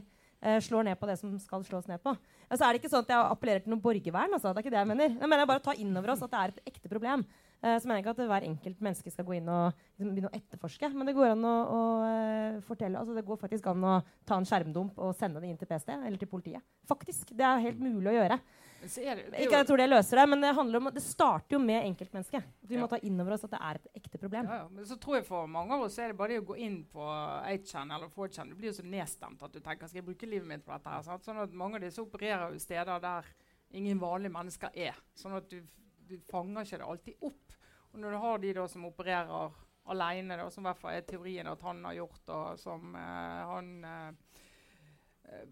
[0.45, 2.13] eh, slår ned på det som skal slås ned på.
[2.45, 4.37] Altså, er det ikke sånn at Jeg appellerer til noe borgervern.
[4.37, 4.51] Altså.
[4.53, 5.17] Det er ikke det jeg mener.
[5.17, 7.25] Jeg mener bare å ta inn over oss at det er et ekte problem.
[7.65, 10.29] Eh, så mener jeg ikke at hver enkelt menneske skal gå inn og liksom, begynne
[10.29, 10.89] å etterforske.
[10.93, 13.95] Men det går an å, å uh, fortelle, altså det går faktisk an å
[14.27, 16.65] ta en skjermdump og sende det inn til PST eller til politiet.
[16.89, 18.39] Faktisk, Det er helt mulig å gjøre.
[18.85, 22.47] Ikke at jeg tror det løser det, men det, om, det starter jo med enkeltmennesket.
[22.65, 22.83] Vi ja.
[22.83, 24.49] må ta inn over oss at det er et ekte problem.
[24.49, 24.67] Ja, ja.
[24.71, 26.81] Men så tror jeg For mange av oss er det bare det å gå inn
[26.91, 28.53] på 8chan eller 4chan.
[28.53, 30.93] Du blir jo så nedstemt at du tenker skal jeg bruke livet mitt på dette.
[30.93, 31.25] her, sant?
[31.25, 33.29] Sånn at Mange av disse opererer jo steder der
[33.75, 34.97] ingen vanlige mennesker er.
[35.17, 35.61] Sånn at du,
[36.05, 37.55] du fanger ikke det alltid opp.
[37.93, 41.05] Og når du har de da som opererer alene, da, som i hvert fall er
[41.07, 44.35] teorien at han har gjort, og som uh, han uh,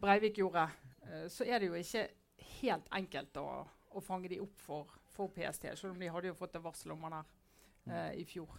[0.02, 0.66] Breivik gjorde,
[1.06, 2.08] uh, så er det jo ikke
[2.62, 3.48] helt enkelt å,
[3.94, 6.96] å fange de opp for, for, PST, selv om de hadde jo fått et varsel
[6.96, 8.54] om han her i fjor.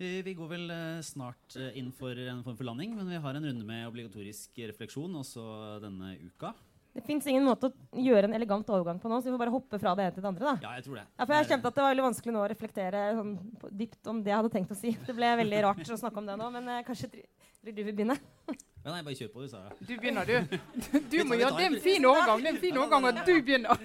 [0.00, 0.72] Vi, vi går vel
[1.06, 5.20] snart inn for en form for landing, men vi har en runde med obligatorisk refleksjon
[5.20, 5.44] også
[5.84, 6.50] denne uka.
[6.92, 9.54] Det fins ingen måte å gjøre en elegant overgang på nå, så vi får bare
[9.54, 10.50] hoppe fra det ene til det andre.
[10.50, 10.66] da.
[10.66, 11.04] Ja, Jeg tror det.
[11.16, 13.30] Ja, for jeg kjente at det var veldig vanskelig nå å reflektere sånn,
[13.80, 14.92] dypt om det jeg hadde tenkt å si.
[15.06, 17.08] Det ble veldig rart å snakke om det nå, men eh, kanskje
[17.62, 18.18] du vil begynne?
[18.82, 19.70] Ja, nei, bare kjør på, du, Sara.
[19.78, 20.56] Du begynner, du.
[21.12, 23.34] Du må gjøre Det er en fin overgang Det er en fin overgang at du
[23.46, 23.84] begynner.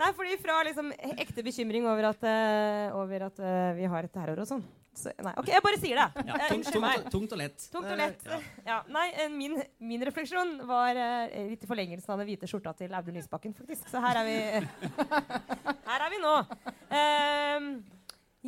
[0.00, 4.14] nei, fordi fra liksom ekte bekymring over at, uh, over at uh, vi har et
[4.14, 4.62] terror og sånn,
[5.00, 6.24] så, nei, ok, jeg bare sier det.
[6.28, 7.66] Ja, tungt, tungt, tungt, og lett.
[7.72, 8.26] Tungt og lett.
[8.28, 8.40] Ja.
[8.66, 12.92] ja nei, min, min, refleksjon var uh, litt i forlengelsen av den hvite skjorta til
[12.96, 13.88] Audun Lysbakken, faktisk.
[13.92, 14.36] Så her er vi,
[15.90, 16.34] her er vi nå.
[16.92, 17.70] Uh,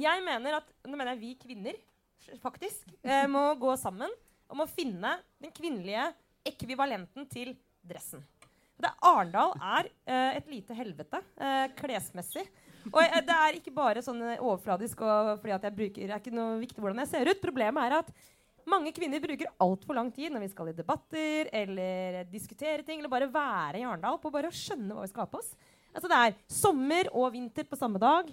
[0.02, 1.80] jeg mener at Nå mener jeg vi kvinner,
[2.42, 4.12] faktisk, uh, må gå sammen
[4.52, 6.10] om å finne den kvinnelige
[6.48, 7.54] ekvivalenten til
[7.86, 8.22] dressen.
[8.82, 12.44] Det Arendal er uh, et lite helvete uh, klesmessig.
[12.90, 16.22] Og jeg, det er ikke bare sånn overfladisk og fordi at jeg bruker, det er
[16.22, 17.42] ikke noe viktig hvordan jeg ser ut.
[17.42, 18.10] Problemet er at
[18.68, 23.12] mange kvinner bruker altfor lang tid når vi skal i debatter eller diskutere ting, eller
[23.12, 25.54] bare være i Arendal på bare å skjønne hva vi skal ha på oss.
[25.92, 28.30] Altså Det er sommer og vinter på samme dag.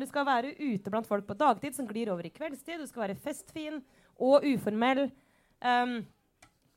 [0.00, 2.80] du skal være ute blant folk på dagtid som glir over i kveldstid.
[2.80, 3.82] Du skal være festfin
[4.16, 5.10] og uformell.
[5.60, 5.98] Um,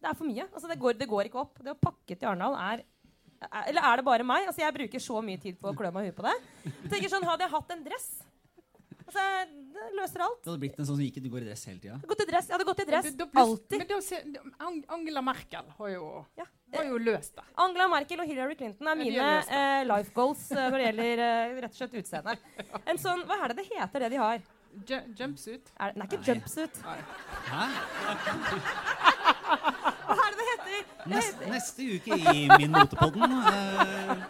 [0.02, 0.47] det er for mye.
[0.52, 1.62] Altså det går, det går ikke opp.
[1.64, 2.84] Det å pakke til Arendal er
[3.68, 4.48] eller er det bare meg?
[4.48, 6.36] Altså, jeg bruker så mye tid på å klø meg i huet på det.
[6.66, 8.08] Jeg tenker sånn, Hadde jeg hatt en dress
[9.06, 9.22] Altså,
[9.76, 10.40] det løser alt.
[10.42, 12.00] Det hadde blitt en sånn som gikk, du går i dress hele tida.
[12.10, 12.48] Gått i dress.
[12.50, 13.78] Jeg hadde gått i dress da- da pluss- alltid.
[13.78, 14.00] Da
[14.34, 16.46] da- Angela Merkel har jo, Ja.
[16.74, 17.44] har jo løst det.
[17.56, 21.62] Angela Merkel og Hillary Clinton er mine eh, life goals eh, når det gjelder eh,
[21.62, 22.38] rett og slett utseende.
[22.90, 24.40] En sånn, Hva er det det heter, det de har?
[24.88, 25.70] J jumpsuit.
[25.80, 26.28] Er det, den er ikke Nei.
[26.34, 26.76] jumpsuit.
[26.84, 27.00] Nei.
[27.46, 27.62] Hæ?
[31.05, 34.23] Nest, neste uke i min motepodden eh,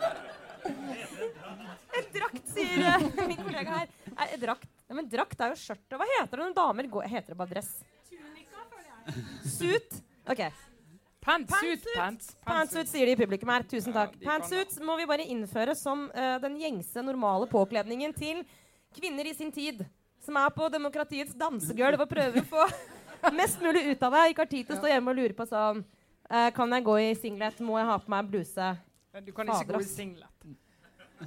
[1.96, 3.92] en drakt, sier eh, min kollega her.
[4.16, 4.70] Er, en drakt.
[4.86, 5.86] Nei, men drakt er jo skjørt.
[5.96, 7.72] Hva heter det når damer går Heter det bare dress?
[9.56, 10.00] Suit.
[10.30, 10.42] Ok.
[11.26, 11.86] Pantsuit.
[11.96, 12.36] Pants.
[12.46, 13.66] Pantsuit sier de i publikum her.
[13.70, 14.14] Tusen takk.
[14.20, 18.44] Ja, kan Pantsuit må vi bare innføre som uh, den gjengse, normale påkledningen til
[18.96, 19.82] kvinner i sin tid.
[20.26, 22.68] Som er på demokratiets dansegulv og prøver å få
[23.40, 24.24] mest mulig ut av det.
[24.32, 25.86] Ikke har tid til å stå hjemme og lure på sånn
[26.30, 27.60] eh, Kan jeg gå i singlet?
[27.66, 28.70] Må jeg ha på meg bluse?
[29.24, 30.32] Du kan ikke Fader, gå i singlet.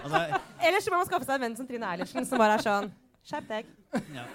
[0.00, 0.20] altså,
[0.66, 2.90] Eller så må man skaffe seg en venn som Trine Eilertsen, som bare er sånn
[3.26, 3.68] Skjerp deg.
[4.16, 4.24] ja.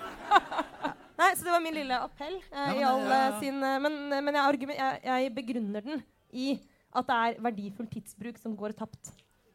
[1.15, 2.33] Nei, så det var min lille appell.
[2.51, 3.35] Uh, Ja, men i all ja, ja.
[3.39, 6.01] sin uh, Men, men jeg, jeg, jeg begrunner den
[6.35, 6.49] i
[6.95, 9.13] at det er verdifull tidsbruk som går tapt.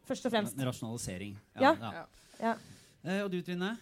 [0.08, 0.56] Først og fremst.
[0.56, 1.36] En rasjonalisering.
[1.60, 1.74] Ja.
[1.76, 2.04] Ja.
[2.40, 2.54] Ja.
[3.04, 3.74] Eh, og du, Trine?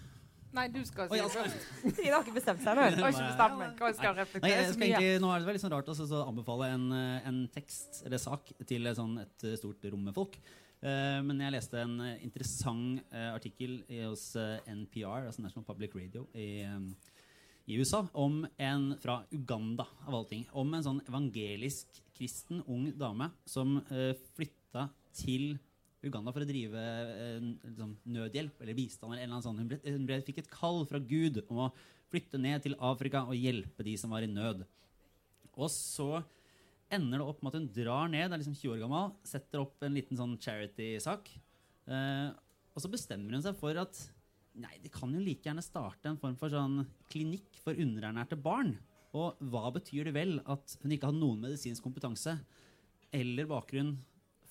[0.57, 1.49] Nei, du skal si det.
[1.97, 3.03] Trine har ikke bestemt seg ennå.
[3.03, 4.87] Har ikke bestemt meg hva jeg skal reflektere jeg så mye.
[4.89, 8.23] egentlig, nå er det veldig sånn rart å så anbefale en, eh, en tekst eller
[8.23, 10.41] sak til sånn, et eh, stort rom med folk.
[10.79, 15.97] Uh, men jeg leste en interessant uh, artikkel i, hos uh, NPR, altså National Public
[15.99, 16.93] Radio i, um,
[17.67, 20.45] i USA, om en fra Uganda, av alle ting.
[20.55, 24.87] Om en sånn evangelisk kristen ung dame som uh, flytta
[25.19, 25.68] til Uganda
[26.13, 29.13] for å drive eh, liksom, nødhjelp eller bistand.
[29.15, 29.59] eller eller sånn.
[29.61, 31.71] Hun, hun fikk et kall fra Gud om å
[32.09, 34.65] flytte ned til Afrika og hjelpe de som var i nød.
[35.59, 36.23] Og så
[36.95, 39.83] ender det opp med at hun drar ned, er liksom 20 år gammel, setter opp
[39.85, 41.29] en liten sånn charity-sak.
[41.89, 42.29] Eh,
[42.73, 44.01] og så bestemmer hun seg for at
[44.59, 48.77] nei, de kan jo like gjerne starte en form for sånn klinikk for underernærte barn.
[49.17, 52.37] Og hva betyr det vel at hun ikke har noen medisinsk kompetanse
[53.15, 53.95] eller bakgrunn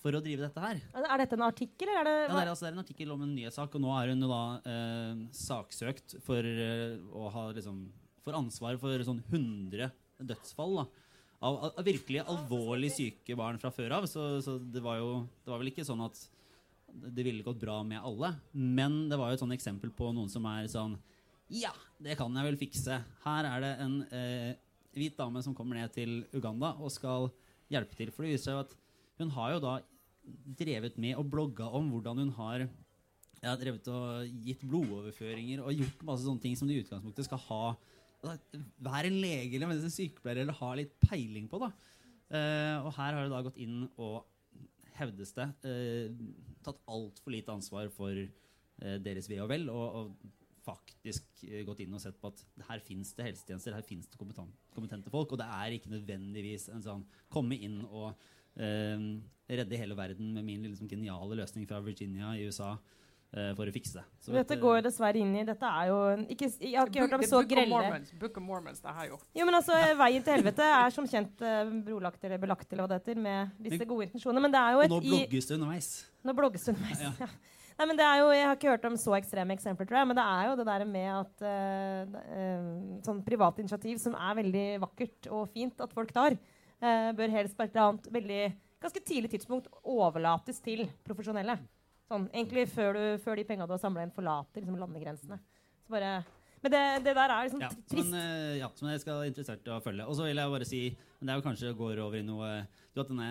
[0.08, 0.82] for å drive dette her?
[1.04, 3.12] Er dette en artikkel, eller er det Ja, det, er, altså, det er en artikkel
[3.14, 4.44] om en nyhetssak, og nå er hun da
[4.74, 7.84] eh, saksøkt for eh, å ha liksom
[8.24, 9.92] For ansvar for sånn 100
[10.32, 10.82] dødsfall.
[10.82, 10.88] da
[11.38, 14.08] av, av, virkelig alvorlig syke barn fra før av.
[14.10, 15.12] Så, så det var jo
[15.44, 16.24] Det var vel ikke sånn at
[16.88, 18.34] det ville gått bra med alle.
[18.54, 20.98] Men det var jo et sånn eksempel på noen som er sånn
[21.54, 23.02] Ja, det kan jeg vel fikse.
[23.26, 24.56] Her er det en eh,
[24.98, 27.30] hvit dame som kommer ned til Uganda og skal
[27.72, 28.12] hjelpe til.
[28.14, 28.76] For det viser seg at
[29.22, 29.78] hun har jo da
[30.60, 32.66] drevet med og blogga om hvordan hun har
[33.44, 37.42] ja, drevet og gitt blodoverføringer og gjort masse sånne ting som du i utgangspunktet skal
[37.48, 37.62] ha
[38.24, 41.62] altså, Være en lege eller en sykepleier eller ha litt peiling på.
[41.62, 41.72] da.
[42.28, 44.26] Uh, og her har det da gått inn og
[44.98, 46.26] hevdes det uh,
[46.66, 49.70] tatt altfor lite ansvar for uh, deres ve og vel.
[49.72, 50.34] Og, og
[50.68, 55.14] faktisk gått inn og sett på at her fins det helsetjenester, her fins det kompetente
[55.14, 55.32] folk.
[55.32, 58.18] Og det er ikke nødvendigvis en sånn komme inn og
[58.58, 63.74] redde hele verden med min liksom, geniale løsning fra Virginia i USA eh, for å
[63.74, 64.06] fikse det.
[64.20, 66.00] Så Dette vet, eh, går dessverre inn i Dette er jo
[66.36, 69.20] ikke, Jeg har ikke hørt om så grelle Mormons, Book of Mormons, det her jo.
[69.38, 72.90] Jo, men altså, Veien til helvete er som kjent eh, brolagt eller belagt eller hva
[72.94, 74.48] det heter, med disse gode intensjonene.
[74.48, 75.92] Men det er jo et nå blogges det underveis.
[76.28, 77.06] Nå blogges det underveis.
[77.08, 77.32] Ja, Ja.
[77.78, 80.10] Nei, men det er jo, Jeg har ikke hørt om så ekstreme eksempler, tror jeg,
[80.10, 82.70] men det er jo det der med at uh, eh,
[83.06, 86.40] sånn privat initiativ som er veldig vakkert og fint at folk tar,
[86.82, 88.42] eh, bør helst på et eller annet veldig
[88.84, 91.58] ganske tidlig tidspunkt overlates til profesjonelle.
[92.08, 95.40] Sånn, egentlig før, du, før de penga du har samla inn, forlater liksom, landegrensene.
[95.84, 96.12] Så bare,
[96.64, 98.14] men det, det der er liksom Ja, trist.
[98.14, 100.08] men, uh, ja, som jeg skal være interessert i å følge.
[100.08, 100.82] Og så vil jeg bare si,
[101.18, 102.50] men det er jo kanskje går over i noe
[102.94, 103.30] Du vet denne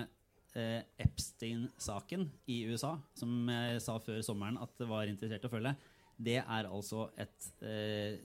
[0.57, 5.53] eh, Epstein-saken i USA, som jeg sa før sommeren at det var interessert i å
[5.53, 5.75] følge,
[6.17, 8.17] det er altså et eh,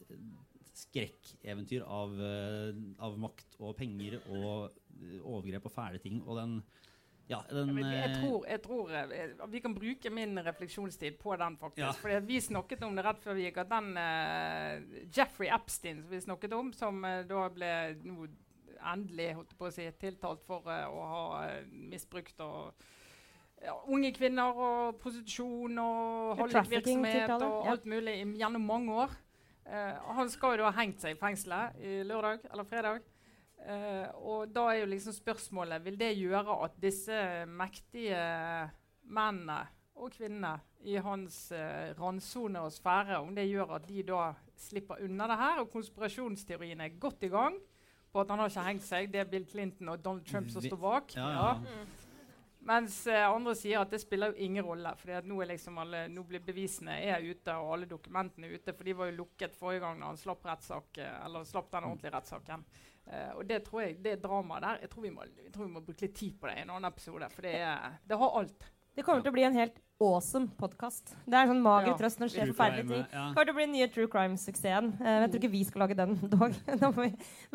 [0.74, 6.22] skrekkeventyr av, eh, av makt og penger og eh, overgrep og fæle ting.
[6.26, 6.62] Og den
[7.30, 11.58] Ja, den Jeg, jeg eh, tror, jeg tror Vi kan bruke min refleksjonstid på den,
[11.58, 11.86] faktisk.
[11.86, 11.92] Ja.
[11.92, 16.12] Fordi vi snakket om det rett før vi gikk, at den uh, Jeffrey Epstein som
[16.12, 17.72] vi snakket om, som uh, da ble
[18.04, 18.28] no,
[18.82, 21.24] endelig holdt på å si, tiltalt for uh, å ha
[21.72, 22.74] misbrukt og
[23.62, 29.20] ja, unge kvinner og prostitusjon og hallikvirksomhet og alt mulig gjennom mange år.
[29.66, 33.08] Eh, han skal jo da ha hengt seg i fengselet i lørdag eller fredag.
[33.62, 37.14] Uh, og da er jo liksom spørsmålet Vil det gjøre at disse
[37.46, 38.18] mektige
[39.06, 39.60] mennene
[40.02, 45.04] og kvinnene i hans uh, randsone og sfære Om det gjør at de da slipper
[45.06, 47.60] unna det her, og konspirasjonsteorien er godt i gang
[48.12, 50.66] på at han har ikke hengt seg, det er Bill Clinton og Donald Trump som
[50.66, 51.16] står bak.
[51.16, 51.86] ja, ja.
[52.64, 54.92] Mens eh, andre sier at det spiller jo ingen rolle.
[55.00, 58.76] For nå, liksom alle, nå blir bevisene er ute, og alle dokumentene er ute.
[58.78, 61.88] For de var jo lukket forrige gang da han slapp, rettssak, eh, eller slapp den
[61.90, 62.66] ordentlige rettssaken.
[63.02, 65.82] Uh, og det tror jeg, det dramaet der jeg tror, må, jeg tror, vi må,
[65.82, 67.30] bruke litt tid på det i en annen episode.
[67.34, 68.68] For det, er, det har alt.
[68.94, 71.16] Det kommer til å bli en helt awesome podkast.
[71.26, 71.98] Det er sånn mager ja.
[71.98, 73.04] trøst når det skjer forferdelige ting.
[73.10, 73.26] Ja.
[73.26, 74.94] Det kommer til å bli den nye True Crime-suksessen.
[75.02, 76.56] Uh, jeg tror ikke vi skal lage den dog.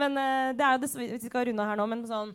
[0.02, 2.34] men uh, det er jo det, vi skal runde her nå, men sånn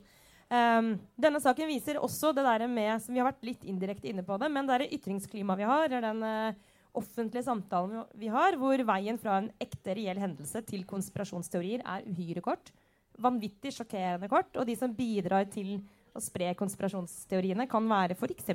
[0.52, 4.24] Um, denne saken viser også det der med som Vi har vært litt indirekte inne
[4.28, 6.58] på det, men det ytringsklimaet vi har, er den uh,
[6.98, 12.44] offentlige samtalen vi har, hvor veien fra en ekte, reell hendelse til konspirasjonsteorier er uhyre
[12.44, 12.74] kort.
[13.22, 14.52] Vanvittig sjokkerende kort.
[14.60, 15.78] Og de som bidrar til
[16.12, 18.52] å spre konspirasjonsteoriene, kan være f.eks.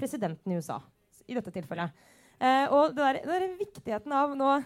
[0.00, 0.80] presidenten i USA.
[1.30, 1.94] I dette tilfellet.
[2.42, 4.56] Uh, og det der, det der viktigheten av nå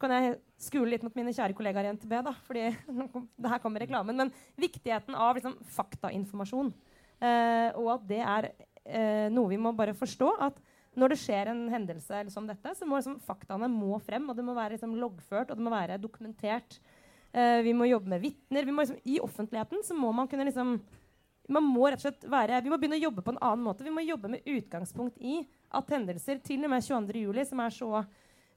[0.00, 2.68] kan jeg skule litt mot mine kjære kollegaer i NTB, da, fordi
[3.42, 4.18] det her kommer reklamen.
[4.18, 6.72] Men viktigheten av liksom, faktainformasjon.
[7.20, 10.30] Eh, og at det er eh, noe vi må bare forstå.
[10.48, 10.60] at
[10.94, 14.28] når det skjer en hendelse som dette, så må liksom, faktaene må frem.
[14.30, 16.78] og Det må være liksom, loggført og det må være dokumentert.
[17.34, 18.68] Eh, vi må jobbe med vitner.
[18.68, 20.78] Liksom, I offentligheten så må man kunne liksom
[21.52, 23.84] man må rett og slett være, Vi må begynne å jobbe på en annen måte.
[23.84, 25.42] Vi må jobbe med utgangspunkt i
[25.76, 27.90] at hendelser til og med 22.07., som er så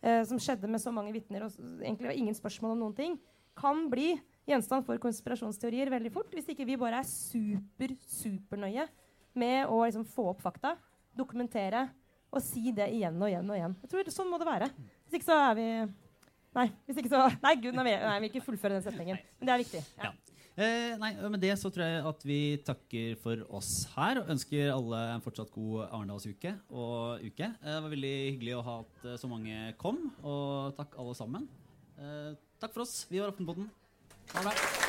[0.01, 3.17] eh, som skjedde med så mange vitner, og egentlig ingen spørsmål om noen ting,
[3.57, 4.13] kan bli
[4.47, 8.85] gjenstand for konspirasjonsteorier veldig fort hvis ikke vi bare er super, supernøye
[9.37, 10.75] med å liksom, få opp fakta,
[11.17, 11.87] dokumentere
[12.33, 13.77] og si det igjen og igjen og igjen.
[13.83, 14.69] Jeg tror Sånn må det være.
[15.07, 15.69] Hvis ikke så er vi
[16.57, 19.19] Nei, hvis ikke så, nei gud, nei, nei, vi vil ikke fullføre den setningen.
[19.37, 19.81] Men det er viktig.
[19.99, 20.09] Ja.
[20.09, 20.36] ja.
[20.57, 24.71] Eh, nei, Med det så tror jeg at vi takker for oss her og ønsker
[24.73, 27.51] alle en fortsatt god Arendalsuke og uke.
[27.51, 31.15] Eh, det var veldig hyggelig å ha at eh, så mange kom, og takk alle
[31.21, 31.45] sammen.
[32.01, 33.03] Eh, takk for oss.
[33.11, 33.69] Vi var Aftenpodden.
[34.33, 34.86] Ha det.